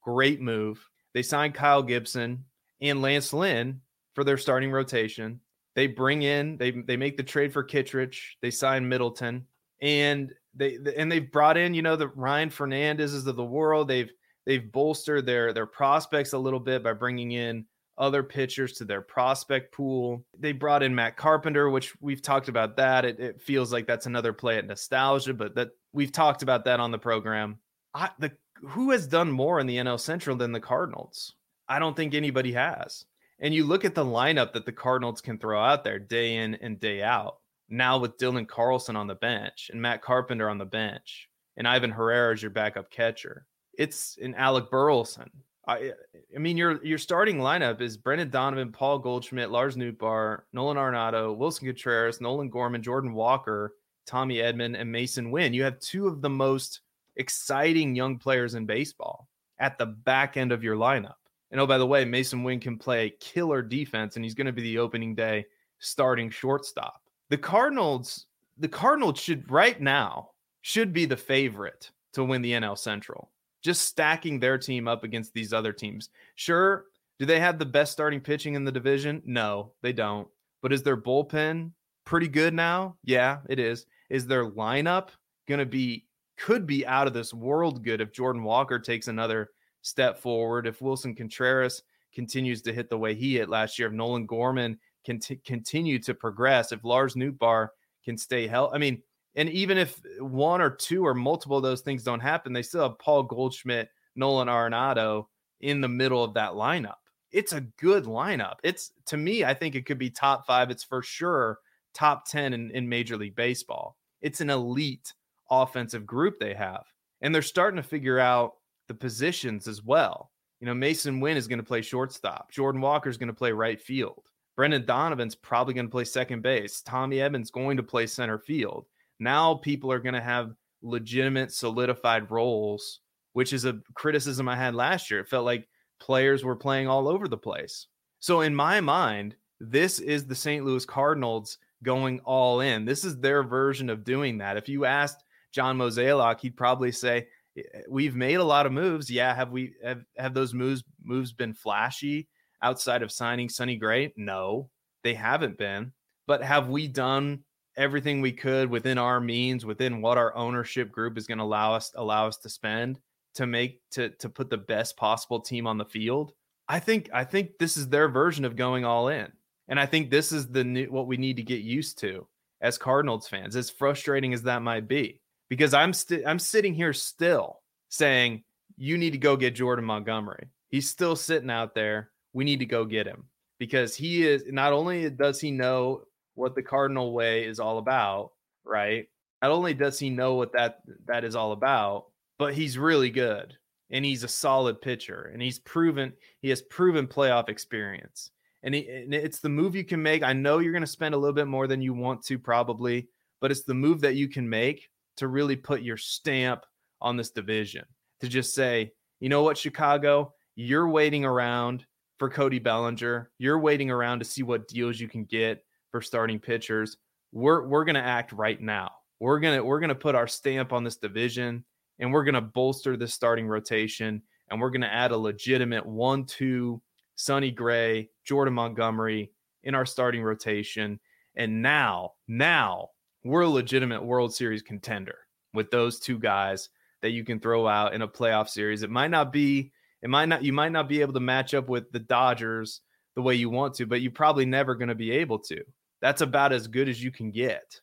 Great 0.00 0.40
move. 0.40 0.88
They 1.12 1.22
signed 1.22 1.54
Kyle 1.54 1.82
Gibson 1.82 2.44
and 2.80 3.02
Lance 3.02 3.32
Lynn 3.32 3.80
for 4.14 4.22
their 4.22 4.38
starting 4.38 4.70
rotation. 4.70 5.40
They 5.74 5.88
bring 5.88 6.22
in, 6.22 6.56
they 6.56 6.70
they 6.70 6.96
make 6.96 7.16
the 7.16 7.24
trade 7.24 7.52
for 7.52 7.64
Kittredge. 7.64 8.38
They 8.42 8.52
sign 8.52 8.88
Middleton. 8.88 9.44
And 9.82 10.32
they 10.54 10.78
and 10.96 11.10
they've 11.10 11.32
brought 11.32 11.56
in, 11.56 11.74
you 11.74 11.82
know, 11.82 11.96
the 11.96 12.06
Ryan 12.06 12.50
Fernandezes 12.50 13.26
of 13.26 13.34
the 13.34 13.44
world. 13.44 13.88
They've 13.88 14.12
they've 14.46 14.70
bolstered 14.70 15.26
their 15.26 15.52
their 15.52 15.66
prospects 15.66 16.32
a 16.32 16.38
little 16.38 16.60
bit 16.60 16.84
by 16.84 16.92
bringing 16.92 17.32
in 17.32 17.66
other 17.98 18.22
pitchers 18.22 18.72
to 18.74 18.84
their 18.84 19.00
prospect 19.00 19.72
pool. 19.72 20.24
They 20.38 20.52
brought 20.52 20.82
in 20.82 20.94
Matt 20.94 21.16
Carpenter, 21.16 21.70
which 21.70 21.94
we've 22.00 22.22
talked 22.22 22.48
about 22.48 22.76
that. 22.76 23.04
It, 23.04 23.20
it 23.20 23.42
feels 23.42 23.72
like 23.72 23.86
that's 23.86 24.06
another 24.06 24.32
play 24.32 24.58
at 24.58 24.66
nostalgia, 24.66 25.34
but 25.34 25.54
that 25.54 25.70
we've 25.92 26.12
talked 26.12 26.42
about 26.42 26.64
that 26.64 26.80
on 26.80 26.90
the 26.90 26.98
program. 26.98 27.58
I, 27.94 28.10
the 28.18 28.32
who 28.56 28.90
has 28.90 29.06
done 29.06 29.30
more 29.30 29.60
in 29.60 29.66
the 29.66 29.76
NL 29.76 30.00
Central 30.00 30.36
than 30.36 30.52
the 30.52 30.60
Cardinals? 30.60 31.34
I 31.68 31.78
don't 31.78 31.96
think 31.96 32.14
anybody 32.14 32.52
has. 32.52 33.04
And 33.40 33.52
you 33.52 33.64
look 33.64 33.84
at 33.84 33.94
the 33.94 34.04
lineup 34.04 34.52
that 34.52 34.64
the 34.64 34.72
Cardinals 34.72 35.20
can 35.20 35.38
throw 35.38 35.60
out 35.60 35.84
there 35.84 35.98
day 35.98 36.36
in 36.36 36.54
and 36.56 36.80
day 36.80 37.02
out. 37.02 37.38
Now 37.68 37.98
with 37.98 38.16
Dylan 38.18 38.46
Carlson 38.46 38.96
on 38.96 39.06
the 39.06 39.14
bench 39.14 39.70
and 39.72 39.82
Matt 39.82 40.02
Carpenter 40.02 40.48
on 40.48 40.58
the 40.58 40.64
bench 40.64 41.28
and 41.56 41.66
Ivan 41.66 41.90
Herrera 41.90 42.32
as 42.34 42.42
your 42.42 42.50
backup 42.50 42.90
catcher 42.90 43.46
it's 43.78 44.18
an 44.22 44.34
Alec 44.34 44.70
Burleson. 44.70 45.30
I 45.66 45.92
I 46.34 46.38
mean 46.38 46.56
your 46.56 46.84
your 46.84 46.98
starting 46.98 47.38
lineup 47.38 47.80
is 47.80 47.96
Brendan 47.96 48.30
Donovan, 48.30 48.72
Paul 48.72 48.98
Goldschmidt, 48.98 49.50
Lars 49.50 49.76
Nootbaar, 49.76 50.42
Nolan 50.52 50.76
Arenado, 50.76 51.36
Willson 51.36 51.66
Contreras, 51.66 52.20
Nolan 52.20 52.50
Gorman, 52.50 52.82
Jordan 52.82 53.14
Walker, 53.14 53.74
Tommy 54.06 54.36
Edman, 54.36 54.78
and 54.78 54.94
Masyn 54.94 55.30
Winn. 55.30 55.54
You 55.54 55.64
have 55.64 55.78
two 55.80 56.06
of 56.06 56.20
the 56.20 56.30
most 56.30 56.80
exciting 57.16 57.94
young 57.94 58.18
players 58.18 58.54
in 58.54 58.66
baseball 58.66 59.28
at 59.58 59.78
the 59.78 59.86
back 59.86 60.36
end 60.36 60.52
of 60.52 60.62
your 60.64 60.76
lineup. 60.76 61.14
And 61.50 61.60
oh, 61.60 61.66
by 61.66 61.78
the 61.78 61.86
way, 61.86 62.04
Masyn 62.04 62.42
Winn 62.42 62.60
can 62.60 62.78
play 62.78 63.14
killer 63.20 63.62
defense, 63.62 64.16
and 64.16 64.24
he's 64.24 64.34
going 64.34 64.46
to 64.46 64.52
be 64.52 64.62
the 64.62 64.78
opening 64.78 65.14
day 65.14 65.46
starting 65.78 66.28
shortstop. 66.30 67.00
The 67.30 67.38
Cardinals, 67.38 68.26
the 68.58 68.68
Cardinals 68.68 69.20
should 69.20 69.50
right 69.50 69.80
now 69.80 70.30
should 70.62 70.92
be 70.92 71.04
the 71.04 71.16
favorite 71.16 71.90
to 72.14 72.24
win 72.24 72.42
the 72.42 72.52
NL 72.52 72.76
Central 72.76 73.30
just 73.64 73.82
stacking 73.82 74.38
their 74.38 74.58
team 74.58 74.86
up 74.86 75.02
against 75.02 75.32
these 75.32 75.52
other 75.52 75.72
teams. 75.72 76.10
Sure, 76.36 76.84
do 77.18 77.26
they 77.26 77.40
have 77.40 77.58
the 77.58 77.66
best 77.66 77.92
starting 77.92 78.20
pitching 78.20 78.54
in 78.54 78.64
the 78.64 78.70
division? 78.72 79.22
No, 79.24 79.72
they 79.82 79.92
don't. 79.92 80.28
But 80.62 80.72
is 80.72 80.82
their 80.82 80.96
bullpen 80.96 81.72
pretty 82.04 82.28
good 82.28 82.54
now? 82.54 82.96
Yeah, 83.02 83.38
it 83.48 83.58
is. 83.58 83.86
Is 84.10 84.26
their 84.26 84.50
lineup 84.50 85.08
going 85.48 85.60
to 85.60 85.66
be 85.66 86.06
could 86.36 86.66
be 86.66 86.86
out 86.86 87.06
of 87.06 87.14
this 87.14 87.32
world 87.32 87.84
good 87.84 88.00
if 88.00 88.12
Jordan 88.12 88.42
Walker 88.42 88.78
takes 88.78 89.08
another 89.08 89.50
step 89.82 90.18
forward, 90.18 90.66
if 90.66 90.80
Willson 90.80 91.16
Contreras 91.16 91.82
continues 92.12 92.60
to 92.62 92.72
hit 92.72 92.90
the 92.90 92.98
way 92.98 93.14
he 93.14 93.36
hit 93.36 93.48
last 93.48 93.78
year, 93.78 93.88
if 93.88 93.94
Nolan 93.94 94.26
Gorman 94.26 94.78
can 95.04 95.20
t- 95.20 95.40
continue 95.44 95.98
to 96.00 96.14
progress, 96.14 96.72
if 96.72 96.84
Lars 96.84 97.14
Nootbaar 97.14 97.68
can 98.04 98.18
stay 98.18 98.46
healthy. 98.46 98.74
I 98.74 98.78
mean, 98.78 99.02
and 99.36 99.48
even 99.50 99.78
if 99.78 100.00
one 100.18 100.60
or 100.60 100.70
two 100.70 101.04
or 101.04 101.14
multiple 101.14 101.56
of 101.56 101.62
those 101.62 101.80
things 101.80 102.04
don't 102.04 102.20
happen, 102.20 102.52
they 102.52 102.62
still 102.62 102.88
have 102.88 102.98
Paul 102.98 103.24
Goldschmidt, 103.24 103.88
Nolan 104.14 104.48
Arenado 104.48 105.26
in 105.60 105.80
the 105.80 105.88
middle 105.88 106.22
of 106.22 106.34
that 106.34 106.52
lineup. 106.52 106.96
It's 107.32 107.52
a 107.52 107.62
good 107.62 108.04
lineup. 108.04 108.56
It's 108.62 108.92
to 109.06 109.16
me, 109.16 109.44
I 109.44 109.54
think 109.54 109.74
it 109.74 109.86
could 109.86 109.98
be 109.98 110.10
top 110.10 110.46
five. 110.46 110.70
It's 110.70 110.84
for 110.84 111.02
sure 111.02 111.58
top 111.94 112.26
10 112.28 112.52
in, 112.52 112.70
in 112.70 112.88
Major 112.88 113.16
League 113.16 113.34
Baseball. 113.34 113.96
It's 114.20 114.40
an 114.40 114.50
elite 114.50 115.12
offensive 115.50 116.06
group 116.06 116.38
they 116.38 116.54
have. 116.54 116.84
And 117.20 117.34
they're 117.34 117.42
starting 117.42 117.76
to 117.76 117.88
figure 117.88 118.18
out 118.18 118.54
the 118.88 118.94
positions 118.94 119.66
as 119.66 119.82
well. 119.82 120.30
You 120.60 120.66
know, 120.66 120.74
Masyn 120.74 121.20
Winn 121.20 121.36
is 121.36 121.48
going 121.48 121.58
to 121.58 121.64
play 121.64 121.82
shortstop. 121.82 122.50
Jordan 122.50 122.80
Walker 122.80 123.10
is 123.10 123.16
going 123.16 123.28
to 123.28 123.34
play 123.34 123.52
right 123.52 123.80
field. 123.80 124.24
Brendan 124.56 124.86
Donovan's 124.86 125.34
probably 125.34 125.74
going 125.74 125.86
to 125.86 125.90
play 125.90 126.04
second 126.04 126.42
base. 126.42 126.80
Tommy 126.82 127.16
Edman's 127.16 127.50
going 127.50 127.76
to 127.76 127.82
play 127.82 128.06
center 128.06 128.38
field. 128.38 128.86
Now 129.20 129.54
people 129.54 129.90
are 129.92 130.00
going 130.00 130.14
to 130.14 130.20
have 130.20 130.52
legitimate, 130.82 131.52
solidified 131.52 132.30
roles, 132.30 133.00
which 133.32 133.52
is 133.52 133.64
a 133.64 133.80
criticism 133.94 134.48
I 134.48 134.56
had 134.56 134.74
last 134.74 135.10
year. 135.10 135.20
It 135.20 135.28
felt 135.28 135.44
like 135.44 135.68
players 136.00 136.44
were 136.44 136.56
playing 136.56 136.88
all 136.88 137.08
over 137.08 137.28
the 137.28 137.36
place. 137.36 137.86
So, 138.20 138.40
in 138.40 138.54
my 138.54 138.80
mind, 138.80 139.36
this 139.60 139.98
is 139.98 140.26
the 140.26 140.34
St. 140.34 140.64
Louis 140.64 140.84
Cardinals 140.84 141.58
going 141.82 142.20
all 142.20 142.60
in. 142.60 142.84
This 142.84 143.04
is 143.04 143.18
their 143.18 143.42
version 143.42 143.90
of 143.90 144.04
doing 144.04 144.38
that. 144.38 144.56
If 144.56 144.68
you 144.68 144.84
asked 144.84 145.24
John 145.52 145.76
Mozeliak, 145.78 146.40
he'd 146.40 146.56
probably 146.56 146.92
say, 146.92 147.28
eh, 147.56 147.62
eh, 147.74 147.82
"We've 147.88 148.16
made 148.16 148.36
a 148.36 148.44
lot 148.44 148.66
of 148.66 148.72
moves. 148.72 149.10
Yeah, 149.10 149.34
have 149.34 149.50
we 149.50 149.74
have, 149.82 150.04
have 150.16 150.34
those 150.34 150.54
moves 150.54 150.82
moves 151.02 151.32
been 151.32 151.54
flashy 151.54 152.28
outside 152.62 153.02
of 153.02 153.12
signing 153.12 153.48
Sonny 153.48 153.76
Gray? 153.76 154.12
No, 154.16 154.70
they 155.02 155.14
haven't 155.14 155.58
been. 155.58 155.92
But 156.26 156.42
have 156.42 156.68
we 156.68 156.88
done 156.88 157.43
everything 157.76 158.20
we 158.20 158.32
could 158.32 158.70
within 158.70 158.98
our 158.98 159.20
means, 159.20 159.66
within 159.66 160.00
what 160.00 160.18
our 160.18 160.34
ownership 160.36 160.90
group 160.92 161.18
is 161.18 161.26
going 161.26 161.38
to 161.38 161.44
allow 161.44 161.74
us 161.74 161.92
allow 161.96 162.26
us 162.26 162.38
to 162.38 162.48
spend. 162.48 162.98
to 163.34 163.46
make 163.46 163.80
to 163.90 164.10
to 164.10 164.28
put 164.28 164.48
the 164.48 164.56
best 164.56 164.96
possible 164.96 165.40
team 165.40 165.66
on 165.66 165.78
the 165.78 165.84
field. 165.84 166.32
I 166.68 166.78
think 166.78 167.10
I 167.12 167.24
think 167.24 167.58
this 167.58 167.76
is 167.76 167.88
their 167.88 168.08
version 168.08 168.44
of 168.44 168.56
going 168.56 168.84
all 168.84 169.08
in. 169.08 169.30
And 169.68 169.80
I 169.80 169.86
think 169.86 170.10
this 170.10 170.32
is 170.32 170.48
the 170.48 170.64
new 170.64 170.86
what 170.86 171.06
we 171.06 171.16
need 171.16 171.36
to 171.36 171.42
get 171.42 171.62
used 171.62 171.98
to 172.00 172.26
as 172.60 172.78
Cardinals 172.78 173.28
fans, 173.28 173.56
as 173.56 173.70
frustrating 173.70 174.32
as 174.34 174.42
that 174.42 174.62
might 174.62 174.88
be. 174.88 175.20
Because 175.50 175.74
I'm 175.74 175.92
still 175.92 176.22
I'm 176.26 176.38
sitting 176.38 176.74
here 176.74 176.92
still 176.92 177.60
saying 177.88 178.44
you 178.76 178.98
need 178.98 179.12
to 179.12 179.18
go 179.18 179.36
get 179.36 179.54
Jordan 179.54 179.84
Montgomery. 179.84 180.48
He's 180.70 180.88
still 180.88 181.16
sitting 181.16 181.50
out 181.50 181.74
there. 181.74 182.10
We 182.32 182.44
need 182.44 182.60
to 182.60 182.66
go 182.66 182.84
get 182.84 183.06
him 183.06 183.28
because 183.58 183.94
he 183.94 184.26
is 184.26 184.44
not 184.46 184.72
only 184.72 185.10
does 185.10 185.40
he 185.40 185.50
know 185.50 186.04
what 186.34 186.54
the 186.54 186.62
Cardinal 186.62 187.12
way 187.12 187.44
is 187.44 187.60
all 187.60 187.78
about, 187.78 188.32
right? 188.64 189.06
Not 189.42 189.50
only 189.50 189.74
does 189.74 189.98
he 189.98 190.10
know 190.10 190.34
what 190.34 190.52
that 190.52 190.80
that 191.06 191.24
is 191.24 191.36
all 191.36 191.52
about, 191.52 192.06
but 192.38 192.54
he's 192.54 192.78
really 192.78 193.10
good 193.10 193.56
and 193.90 194.04
he's 194.04 194.24
a 194.24 194.28
solid 194.28 194.80
pitcher 194.80 195.30
and 195.32 195.42
he's 195.42 195.58
proven 195.58 196.12
he 196.40 196.48
has 196.48 196.62
proven 196.62 197.06
playoff 197.06 197.48
experience. 197.48 198.30
And, 198.62 198.74
he, 198.74 198.88
and 198.88 199.12
it's 199.12 199.40
the 199.40 199.50
move 199.50 199.76
you 199.76 199.84
can 199.84 200.02
make. 200.02 200.22
I 200.22 200.32
know 200.32 200.58
you're 200.58 200.72
going 200.72 200.82
to 200.82 200.86
spend 200.86 201.14
a 201.14 201.18
little 201.18 201.34
bit 201.34 201.46
more 201.46 201.66
than 201.66 201.82
you 201.82 201.92
want 201.92 202.24
to 202.24 202.38
probably, 202.38 203.08
but 203.40 203.50
it's 203.50 203.64
the 203.64 203.74
move 203.74 204.00
that 204.00 204.14
you 204.14 204.26
can 204.26 204.48
make 204.48 204.88
to 205.18 205.28
really 205.28 205.56
put 205.56 205.82
your 205.82 205.98
stamp 205.98 206.64
on 207.00 207.18
this 207.18 207.30
division. 207.30 207.84
To 208.20 208.28
just 208.28 208.54
say, 208.54 208.92
you 209.20 209.28
know 209.28 209.42
what, 209.42 209.58
Chicago, 209.58 210.32
you're 210.56 210.88
waiting 210.88 211.26
around 211.26 211.84
for 212.18 212.30
Cody 212.30 212.58
Bellinger. 212.58 213.30
You're 213.38 213.58
waiting 213.58 213.90
around 213.90 214.20
to 214.20 214.24
see 214.24 214.42
what 214.42 214.66
deals 214.66 214.98
you 214.98 215.08
can 215.08 215.24
get 215.24 215.62
for 215.94 216.02
starting 216.02 216.40
pitchers. 216.40 216.96
We're 217.30 217.68
we're 217.68 217.84
going 217.84 217.94
to 217.94 218.02
act 218.02 218.32
right 218.32 218.60
now. 218.60 218.90
We're 219.20 219.38
going 219.38 219.58
to 219.58 219.64
we're 219.64 219.78
going 219.78 219.90
to 219.90 219.94
put 219.94 220.16
our 220.16 220.26
stamp 220.26 220.72
on 220.72 220.82
this 220.82 220.96
division 220.96 221.64
and 222.00 222.12
we're 222.12 222.24
going 222.24 222.34
to 222.34 222.40
bolster 222.40 222.96
the 222.96 223.06
starting 223.06 223.46
rotation 223.46 224.20
and 224.50 224.60
we're 224.60 224.70
going 224.70 224.80
to 224.80 224.92
add 224.92 225.12
a 225.12 225.16
legitimate 225.16 225.86
1-2 225.86 226.80
Sonny 227.14 227.52
Gray, 227.52 228.10
Jordan 228.24 228.54
Montgomery 228.54 229.30
in 229.62 229.76
our 229.76 229.86
starting 229.86 230.20
rotation. 230.20 230.98
And 231.36 231.62
now, 231.62 232.14
now 232.26 232.88
we're 233.22 233.42
a 233.42 233.48
legitimate 233.48 234.04
World 234.04 234.34
Series 234.34 234.62
contender 234.62 235.18
with 235.52 235.70
those 235.70 236.00
two 236.00 236.18
guys 236.18 236.70
that 237.02 237.12
you 237.12 237.24
can 237.24 237.38
throw 237.38 237.68
out 237.68 237.94
in 237.94 238.02
a 238.02 238.08
playoff 238.08 238.48
series. 238.48 238.82
It 238.82 238.90
might 238.90 239.12
not 239.12 239.32
be, 239.32 239.70
it 240.02 240.10
might 240.10 240.26
not, 240.26 240.42
you 240.42 240.52
might 240.52 240.72
not 240.72 240.88
be 240.88 241.02
able 241.02 241.12
to 241.12 241.20
match 241.20 241.54
up 241.54 241.68
with 241.68 241.92
the 241.92 242.00
Dodgers 242.00 242.80
the 243.14 243.22
way 243.22 243.36
you 243.36 243.48
want 243.48 243.74
to, 243.74 243.86
but 243.86 244.00
you're 244.00 244.10
probably 244.10 244.44
never 244.44 244.74
going 244.74 244.88
to 244.88 244.96
be 244.96 245.12
able 245.12 245.38
to. 245.38 245.62
That's 246.04 246.20
about 246.20 246.52
as 246.52 246.68
good 246.68 246.90
as 246.90 247.02
you 247.02 247.10
can 247.10 247.30
get 247.30 247.80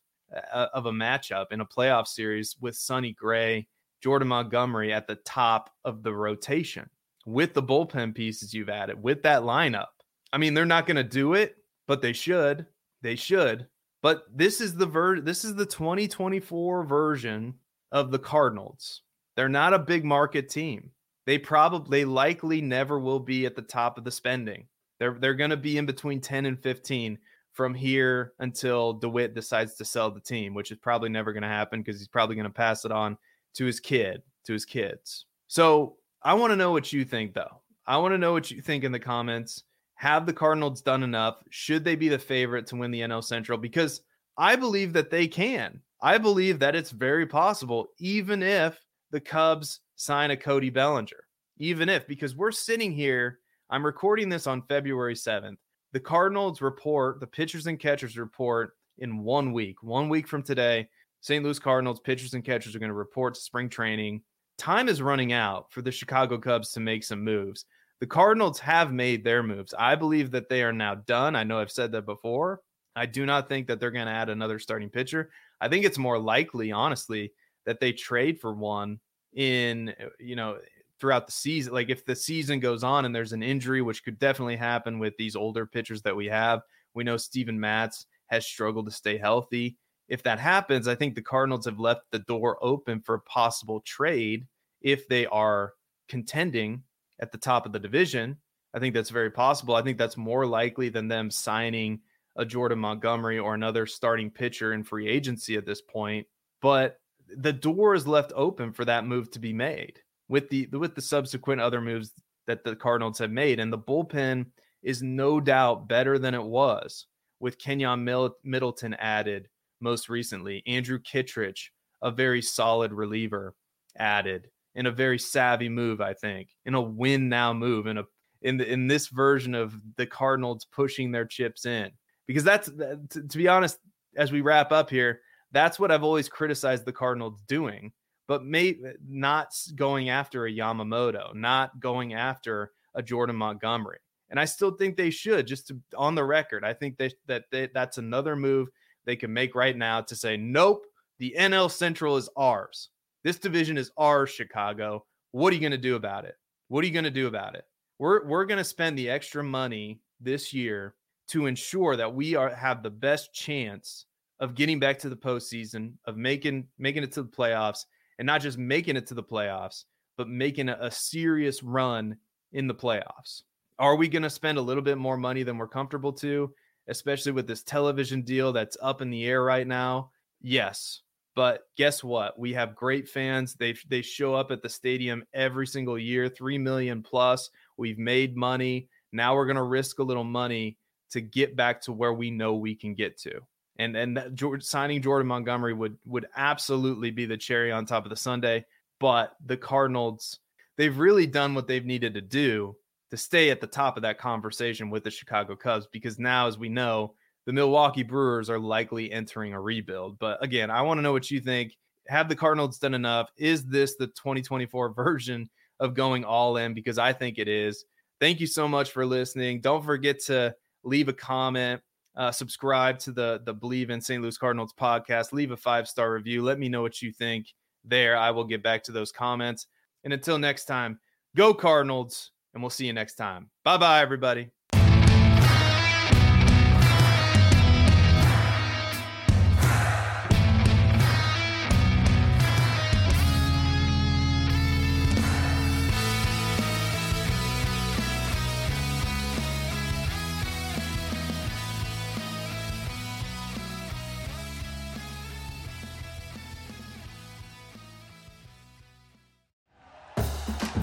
uh, 0.53 0.67
of 0.75 0.85
a 0.85 0.91
matchup 0.91 1.47
in 1.49 1.61
a 1.61 1.65
playoff 1.65 2.05
series 2.05 2.55
with 2.61 2.75
Sonny 2.75 3.13
Gray, 3.13 3.67
Jordan 3.99 4.27
Montgomery 4.27 4.93
at 4.93 5.07
the 5.07 5.15
top 5.25 5.71
of 5.85 6.03
the 6.03 6.13
rotation 6.13 6.87
with 7.25 7.55
the 7.55 7.63
bullpen 7.63 8.13
pieces 8.13 8.53
you've 8.53 8.69
added, 8.69 9.01
with 9.01 9.23
that 9.23 9.41
lineup. 9.41 9.87
I 10.31 10.37
mean, 10.37 10.53
they're 10.53 10.67
not 10.67 10.85
going 10.85 10.97
to 10.97 11.03
do 11.03 11.33
it, 11.33 11.55
but 11.87 12.03
they 12.03 12.13
should. 12.13 12.67
They 13.01 13.15
should. 13.15 13.65
But 14.03 14.25
this 14.31 14.61
is 14.61 14.75
the 14.75 14.85
ver- 14.85 15.21
this 15.21 15.43
is 15.43 15.55
the 15.55 15.65
2024 15.65 16.83
version 16.83 17.55
of 17.91 18.11
the 18.11 18.19
Cardinals. 18.19 19.01
They're 19.35 19.49
not 19.49 19.73
a 19.73 19.79
big 19.79 20.05
market 20.05 20.47
team. 20.47 20.91
They 21.25 21.39
probably 21.39 22.01
they 22.01 22.05
likely 22.05 22.61
never 22.61 22.99
will 22.99 23.19
be 23.19 23.47
at 23.47 23.55
the 23.55 23.63
top 23.63 23.97
of 23.97 24.03
the 24.03 24.11
spending. 24.11 24.67
They're 24.99 25.17
they're 25.19 25.33
going 25.33 25.49
to 25.49 25.57
be 25.57 25.79
in 25.79 25.87
between 25.87 26.21
10 26.21 26.45
and 26.45 26.61
15 26.61 27.17
from 27.53 27.73
here 27.73 28.33
until 28.39 28.93
DeWitt 28.93 29.33
decides 29.33 29.75
to 29.75 29.85
sell 29.85 30.09
the 30.09 30.19
team, 30.19 30.53
which 30.53 30.71
is 30.71 30.77
probably 30.77 31.09
never 31.09 31.33
going 31.33 31.43
to 31.43 31.49
happen 31.49 31.81
because 31.81 31.99
he's 31.99 32.07
probably 32.07 32.35
going 32.35 32.47
to 32.47 32.49
pass 32.49 32.85
it 32.85 32.91
on 32.91 33.17
to 33.55 33.65
his 33.65 33.79
kid, 33.79 34.21
to 34.45 34.53
his 34.53 34.65
kids. 34.65 35.25
So 35.47 35.97
I 36.23 36.33
want 36.33 36.51
to 36.51 36.55
know 36.55 36.71
what 36.71 36.93
you 36.93 37.03
think, 37.03 37.33
though. 37.33 37.61
I 37.85 37.97
want 37.97 38.13
to 38.13 38.17
know 38.17 38.31
what 38.33 38.51
you 38.51 38.61
think 38.61 38.83
in 38.83 38.91
the 38.91 38.99
comments. 38.99 39.63
Have 39.95 40.25
the 40.25 40.33
Cardinals 40.33 40.81
done 40.81 41.03
enough? 41.03 41.43
Should 41.49 41.83
they 41.83 41.95
be 41.95 42.09
the 42.09 42.17
favorite 42.17 42.67
to 42.67 42.75
win 42.75 42.91
the 42.91 43.01
NL 43.01 43.23
Central? 43.23 43.57
Because 43.57 44.01
I 44.37 44.55
believe 44.55 44.93
that 44.93 45.11
they 45.11 45.27
can. 45.27 45.81
I 46.01 46.17
believe 46.17 46.57
that 46.59 46.75
it's 46.75 46.91
very 46.91 47.27
possible, 47.27 47.89
even 47.99 48.41
if 48.41 48.79
the 49.11 49.19
Cubs 49.19 49.81
sign 49.95 50.31
a 50.31 50.37
Cody 50.37 50.69
Bellinger. 50.69 51.23
Even 51.57 51.89
if, 51.89 52.07
because 52.07 52.35
we're 52.35 52.51
sitting 52.51 52.91
here, 52.91 53.39
I'm 53.69 53.85
recording 53.85 54.29
this 54.29 54.47
on 54.47 54.63
February 54.63 55.13
7th. 55.13 55.57
The 55.93 55.99
Cardinals 55.99 56.61
report, 56.61 57.19
the 57.19 57.27
pitchers 57.27 57.67
and 57.67 57.79
catchers 57.79 58.17
report 58.17 58.75
in 58.97 59.23
one 59.23 59.51
week. 59.53 59.83
One 59.83 60.09
week 60.09 60.27
from 60.27 60.43
today, 60.43 60.87
St. 61.21 61.43
Louis 61.43 61.59
Cardinals 61.59 61.99
pitchers 61.99 62.33
and 62.33 62.43
catchers 62.43 62.75
are 62.75 62.79
going 62.79 62.89
to 62.89 62.95
report 62.95 63.35
to 63.35 63.41
spring 63.41 63.69
training 63.69 64.21
time 64.61 64.87
is 64.87 65.01
running 65.01 65.33
out 65.33 65.71
for 65.71 65.81
the 65.81 65.91
Chicago 65.91 66.37
Cubs 66.37 66.71
to 66.71 66.79
make 66.79 67.03
some 67.03 67.23
moves. 67.23 67.65
The 67.99 68.05
Cardinals 68.05 68.59
have 68.59 68.93
made 68.93 69.23
their 69.23 69.41
moves. 69.41 69.73
I 69.77 69.95
believe 69.95 70.31
that 70.31 70.49
they 70.49 70.61
are 70.61 70.73
now 70.73 70.95
done. 70.95 71.35
I 71.35 71.43
know 71.43 71.59
I've 71.59 71.71
said 71.71 71.91
that 71.93 72.05
before. 72.05 72.61
I 72.95 73.07
do 73.07 73.25
not 73.25 73.49
think 73.49 73.67
that 73.67 73.79
they're 73.79 73.89
going 73.89 74.05
to 74.05 74.11
add 74.11 74.29
another 74.29 74.59
starting 74.59 74.89
pitcher. 74.89 75.31
I 75.59 75.67
think 75.67 75.83
it's 75.83 75.97
more 75.97 76.19
likely, 76.19 76.71
honestly, 76.71 77.33
that 77.65 77.79
they 77.79 77.91
trade 77.91 78.39
for 78.39 78.53
one 78.53 78.99
in, 79.33 79.95
you 80.19 80.35
know, 80.35 80.57
throughout 81.01 81.25
the 81.25 81.33
season. 81.33 81.73
Like 81.73 81.89
if 81.89 82.05
the 82.05 82.15
season 82.15 82.61
goes 82.61 82.83
on 82.83 83.03
and 83.03 83.13
there's 83.13 83.33
an 83.33 83.43
injury, 83.43 83.81
which 83.81 84.05
could 84.05 84.19
definitely 84.19 84.55
happen 84.55 84.99
with 84.99 85.17
these 85.17 85.35
older 85.35 85.65
pitchers 85.65 86.01
that 86.03 86.15
we 86.15 86.27
have. 86.27 86.61
We 86.93 87.03
know 87.03 87.17
Steven 87.17 87.59
Matz 87.59 88.05
has 88.27 88.45
struggled 88.45 88.85
to 88.85 88.91
stay 88.91 89.17
healthy 89.17 89.77
if 90.11 90.23
that 90.23 90.41
happens, 90.41 90.89
I 90.89 90.95
think 90.95 91.15
the 91.15 91.21
Cardinals 91.21 91.63
have 91.63 91.79
left 91.79 92.01
the 92.11 92.19
door 92.19 92.57
open 92.61 92.99
for 92.99 93.15
a 93.15 93.21
possible 93.21 93.79
trade 93.79 94.45
if 94.81 95.07
they 95.07 95.25
are 95.27 95.71
contending 96.09 96.83
at 97.21 97.31
the 97.31 97.37
top 97.37 97.65
of 97.65 97.71
the 97.71 97.79
division. 97.79 98.35
I 98.73 98.79
think 98.79 98.93
that's 98.93 99.09
very 99.09 99.31
possible. 99.31 99.73
I 99.73 99.81
think 99.81 99.97
that's 99.97 100.17
more 100.17 100.45
likely 100.45 100.89
than 100.89 101.07
them 101.07 101.31
signing 101.31 102.01
a 102.35 102.43
Jordan 102.43 102.79
Montgomery 102.79 103.39
or 103.39 103.53
another 103.53 103.85
starting 103.85 104.29
pitcher 104.29 104.73
in 104.73 104.83
free 104.83 105.07
agency 105.07 105.55
at 105.55 105.65
this 105.65 105.81
point. 105.81 106.27
But 106.61 106.99
the 107.33 107.53
door 107.53 107.95
is 107.95 108.05
left 108.05 108.33
open 108.35 108.73
for 108.73 108.83
that 108.83 109.07
move 109.07 109.31
to 109.31 109.39
be 109.39 109.53
made 109.53 110.01
with 110.31 110.47
the 110.47 110.65
with 110.71 110.95
the 110.95 111.01
subsequent 111.01 111.59
other 111.59 111.81
moves 111.81 112.13
that 112.47 112.63
the 112.63 112.75
Cardinals 112.75 113.19
have 113.19 113.31
made. 113.31 113.59
And 113.59 113.71
the 113.71 113.77
bullpen 113.77 114.45
is 114.81 115.03
no 115.03 115.41
doubt 115.41 115.89
better 115.89 116.17
than 116.17 116.33
it 116.33 116.41
was 116.43 117.05
with 117.41 117.59
Keynan 117.59 118.33
Middleton 118.43 118.93
added 118.95 119.49
most 119.81 120.07
recently. 120.07 120.63
Andrew 120.65 120.99
Kittredge, 120.99 121.71
a 122.01 122.09
very 122.09 122.41
solid 122.41 122.93
reliever, 122.93 123.55
added 123.97 124.49
in 124.73 124.85
a 124.85 124.91
very 124.91 125.19
savvy 125.19 125.67
move, 125.67 125.99
I 125.99 126.13
think, 126.13 126.55
in 126.65 126.75
a 126.75 126.81
win 126.81 127.27
now 127.27 127.51
move, 127.51 127.85
in 127.85 127.97
a 127.97 128.05
in 128.41 128.55
the, 128.55 128.71
in 128.71 128.87
this 128.87 129.07
version 129.07 129.53
of 129.53 129.75
the 129.97 130.05
Cardinals 130.05 130.65
pushing 130.71 131.11
their 131.11 131.25
chips 131.25 131.65
in. 131.65 131.91
Because 132.25 132.45
that's 132.45 132.69
to, 132.69 133.27
to 133.27 133.37
be 133.37 133.49
honest, 133.49 133.79
as 134.15 134.31
we 134.31 134.39
wrap 134.39 134.71
up 134.71 134.89
here, 134.89 135.19
that's 135.51 135.77
what 135.77 135.91
I've 135.91 136.05
always 136.05 136.29
criticized 136.29 136.85
the 136.85 136.93
Cardinals 136.93 137.41
doing, 137.49 137.91
but 138.31 138.45
may 138.45 138.77
not 139.05 139.53
going 139.75 140.07
after 140.07 140.45
a 140.45 140.49
Yamamoto, 140.49 141.35
not 141.35 141.77
going 141.81 142.13
after 142.13 142.71
a 142.95 143.03
Jordan 143.03 143.35
Montgomery. 143.35 143.97
And 144.29 144.39
I 144.39 144.45
still 144.45 144.71
think 144.71 144.95
they 144.95 145.09
should, 145.09 145.45
just 145.45 145.67
to, 145.67 145.77
on 145.97 146.15
the 146.15 146.23
record. 146.23 146.63
I 146.63 146.71
think 146.71 146.97
they, 146.97 147.11
that 147.25 147.43
they, 147.51 147.67
that's 147.73 147.97
another 147.97 148.37
move 148.37 148.69
they 149.03 149.17
can 149.17 149.33
make 149.33 149.53
right 149.53 149.75
now 149.75 149.99
to 149.99 150.15
say, 150.15 150.37
nope, 150.37 150.85
the 151.19 151.35
NL 151.37 151.69
Central 151.69 152.15
is 152.15 152.29
ours. 152.37 152.87
This 153.25 153.37
division 153.37 153.77
is 153.77 153.91
ours, 153.97 154.29
Chicago. 154.29 155.03
What 155.31 155.51
are 155.51 155.55
you 155.55 155.59
going 155.59 155.71
to 155.71 155.77
do 155.77 155.95
about 155.97 156.23
it? 156.23 156.35
What 156.69 156.85
are 156.85 156.87
you 156.87 156.93
going 156.93 157.03
to 157.03 157.11
do 157.11 157.27
about 157.27 157.55
it? 157.55 157.65
We're, 157.99 158.25
we're 158.25 158.45
going 158.45 158.59
to 158.59 158.63
spend 158.63 158.97
the 158.97 159.09
extra 159.09 159.43
money 159.43 159.99
this 160.21 160.53
year 160.53 160.95
to 161.31 161.47
ensure 161.47 161.97
that 161.97 162.15
we 162.15 162.35
are 162.35 162.55
have 162.55 162.81
the 162.81 162.89
best 162.89 163.33
chance 163.33 164.05
of 164.39 164.55
getting 164.55 164.79
back 164.79 164.99
to 164.99 165.09
the 165.09 165.17
postseason, 165.17 165.95
of 166.05 166.15
making 166.15 166.67
making 166.79 167.03
it 167.03 167.11
to 167.11 167.23
the 167.23 167.29
playoffs, 167.29 167.87
and 168.19 168.25
not 168.25 168.41
just 168.41 168.57
making 168.57 168.95
it 168.97 169.07
to 169.07 169.13
the 169.13 169.23
playoffs, 169.23 169.85
but 170.17 170.27
making 170.27 170.69
a, 170.69 170.77
a 170.79 170.91
serious 170.91 171.63
run 171.63 172.17
in 172.51 172.67
the 172.67 172.75
playoffs. 172.75 173.43
Are 173.79 173.95
we 173.95 174.07
going 174.07 174.23
to 174.23 174.29
spend 174.29 174.57
a 174.57 174.61
little 174.61 174.83
bit 174.83 174.97
more 174.97 175.17
money 175.17 175.43
than 175.43 175.57
we're 175.57 175.67
comfortable 175.67 176.13
to? 176.13 176.53
especially 176.87 177.31
with 177.31 177.47
this 177.47 177.63
television 177.63 178.21
deal 178.21 178.51
that's 178.51 178.77
up 178.81 179.01
in 179.01 179.09
the 179.09 179.25
air 179.25 179.43
right 179.43 179.67
now? 179.67 180.11
Yes. 180.41 181.01
But 181.35 181.61
guess 181.77 182.03
what? 182.03 182.37
We 182.37 182.53
have 182.53 182.75
great 182.75 183.07
fans. 183.07 183.55
They 183.55 183.75
they 183.87 184.01
show 184.01 184.35
up 184.35 184.51
at 184.51 184.61
the 184.61 184.69
stadium 184.69 185.23
every 185.33 185.65
single 185.65 185.97
year, 185.97 186.27
3 186.27 186.57
million 186.57 187.01
plus. 187.01 187.49
We've 187.77 187.97
made 187.97 188.35
money. 188.35 188.89
Now 189.13 189.35
we're 189.35 189.45
going 189.45 189.55
to 189.55 189.63
risk 189.63 189.99
a 189.99 190.03
little 190.03 190.25
money 190.25 190.77
to 191.11 191.21
get 191.21 191.55
back 191.55 191.81
to 191.83 191.93
where 191.93 192.13
we 192.13 192.31
know 192.31 192.55
we 192.55 192.75
can 192.75 192.95
get 192.95 193.17
to. 193.19 193.39
And 193.77 193.95
and 193.95 194.19
George, 194.33 194.63
signing 194.63 195.01
Jordan 195.01 195.27
Montgomery 195.27 195.73
would 195.73 195.97
would 196.05 196.27
absolutely 196.35 197.11
be 197.11 197.25
the 197.25 197.37
cherry 197.37 197.71
on 197.71 197.85
top 197.85 198.05
of 198.05 198.09
the 198.09 198.15
sundae, 198.15 198.63
but 198.99 199.35
the 199.45 199.57
Cardinals 199.57 200.39
they've 200.77 200.97
really 200.97 201.27
done 201.27 201.53
what 201.53 201.67
they've 201.67 201.85
needed 201.85 202.13
to 202.13 202.21
do 202.21 202.75
to 203.11 203.17
stay 203.17 203.49
at 203.49 203.61
the 203.61 203.67
top 203.67 203.97
of 203.97 204.03
that 204.03 204.17
conversation 204.17 204.89
with 204.89 205.03
the 205.03 205.11
Chicago 205.11 205.55
Cubs 205.55 205.87
because 205.91 206.17
now, 206.17 206.47
as 206.47 206.57
we 206.57 206.69
know, 206.69 207.13
the 207.45 207.53
Milwaukee 207.53 208.03
Brewers 208.03 208.49
are 208.49 208.59
likely 208.59 209.11
entering 209.11 209.53
a 209.53 209.59
rebuild. 209.59 210.17
But 210.17 210.43
again, 210.43 210.71
I 210.71 210.81
want 210.81 210.97
to 210.97 211.01
know 211.01 211.11
what 211.11 211.29
you 211.29 211.39
think. 211.39 211.75
have 212.07 212.29
the 212.29 212.35
Cardinals 212.35 212.79
done 212.79 212.93
enough? 212.93 213.29
Is 213.37 213.65
this 213.65 213.95
the 213.95 214.07
2024 214.07 214.93
version 214.93 215.49
of 215.79 215.93
going 215.93 216.23
all 216.23 216.57
in? 216.57 216.73
Because 216.73 216.97
I 216.97 217.13
think 217.13 217.37
it 217.37 217.47
is. 217.47 217.85
Thank 218.19 218.39
you 218.39 218.47
so 218.47 218.67
much 218.67 218.91
for 218.91 219.05
listening. 219.05 219.61
Don't 219.61 219.83
forget 219.83 220.19
to 220.25 220.55
leave 220.83 221.09
a 221.09 221.13
comment, 221.13 221.81
uh, 222.15 222.31
subscribe 222.31 222.99
to 222.99 223.11
the 223.11 223.41
the 223.45 223.53
Bleav 223.53 223.89
in 223.89 224.01
St. 224.01 224.21
Louis 224.21 224.37
Cardinals 224.37 224.73
podcast, 224.79 225.33
leave 225.33 225.51
a 225.51 225.57
five 225.57 225.87
star 225.87 226.11
review. 226.11 226.43
Let 226.43 226.59
me 226.59 226.69
know 226.69 226.81
what 226.81 227.01
you 227.01 227.11
think 227.11 227.47
there. 227.83 228.17
I 228.17 228.31
will 228.31 228.45
get 228.45 228.63
back 228.63 228.83
to 228.83 228.91
those 228.91 229.11
comments. 229.11 229.67
And 230.03 230.13
until 230.13 230.37
next 230.37 230.65
time, 230.65 230.99
go 231.35 231.53
Cardinals, 231.53 232.31
and 232.53 232.61
we'll 232.61 232.69
see 232.69 232.87
you 232.87 232.93
next 232.93 233.15
time. 233.15 233.49
Bye 233.63 233.77
bye, 233.77 234.01
everybody. 234.01 234.49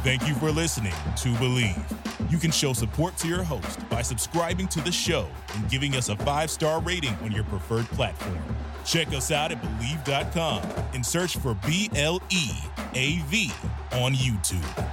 Thank 0.03 0.29
you 0.29 0.35
for 0.35 0.51
listening 0.51 0.93
to 0.93 1.29
Bleav. 1.35 2.31
You 2.31 2.37
can 2.37 2.51
show 2.51 2.75
support 2.75 3.17
to 3.19 3.29
your 3.29 3.43
host 3.43 3.89
by 3.89 4.03
subscribing 4.03 4.69
to 4.69 4.83
the 4.83 4.93
show 4.93 5.27
and 5.55 5.69
giving 5.71 5.95
us 5.97 6.11
a 6.11 6.17
five 6.17 6.51
star 6.51 6.83
rating 6.83 7.15
on 7.23 7.33
your 7.33 7.45
preferred 7.45 7.87
platform. 7.87 8.39
Check 8.85 9.09
us 9.09 9.31
out 9.31 9.51
at 9.51 9.63
Bleav.com 9.63 10.63
and 10.93 11.05
search 11.05 11.39
for 11.39 11.55
B 11.67 11.91
L 11.97 12.23
E 12.31 12.51
A 12.95 13.19
V 13.29 13.51
on 13.93 14.13
YouTube. 14.13 14.85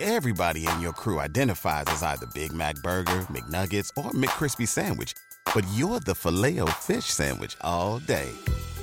Everybody 0.00 0.66
in 0.66 0.80
your 0.80 0.92
crew 0.92 1.20
identifies 1.20 1.84
as 1.88 2.02
either 2.02 2.26
Big 2.34 2.52
Mac 2.52 2.74
Burger, 2.82 3.20
McNuggets, 3.30 3.90
or 3.96 4.10
McCrispy 4.10 4.66
Sandwich, 4.66 5.14
but 5.54 5.64
you're 5.74 6.00
the 6.00 6.14
filet 6.14 6.58
fish 6.80 7.04
Sandwich 7.04 7.56
all 7.60 8.00
day 8.00 8.30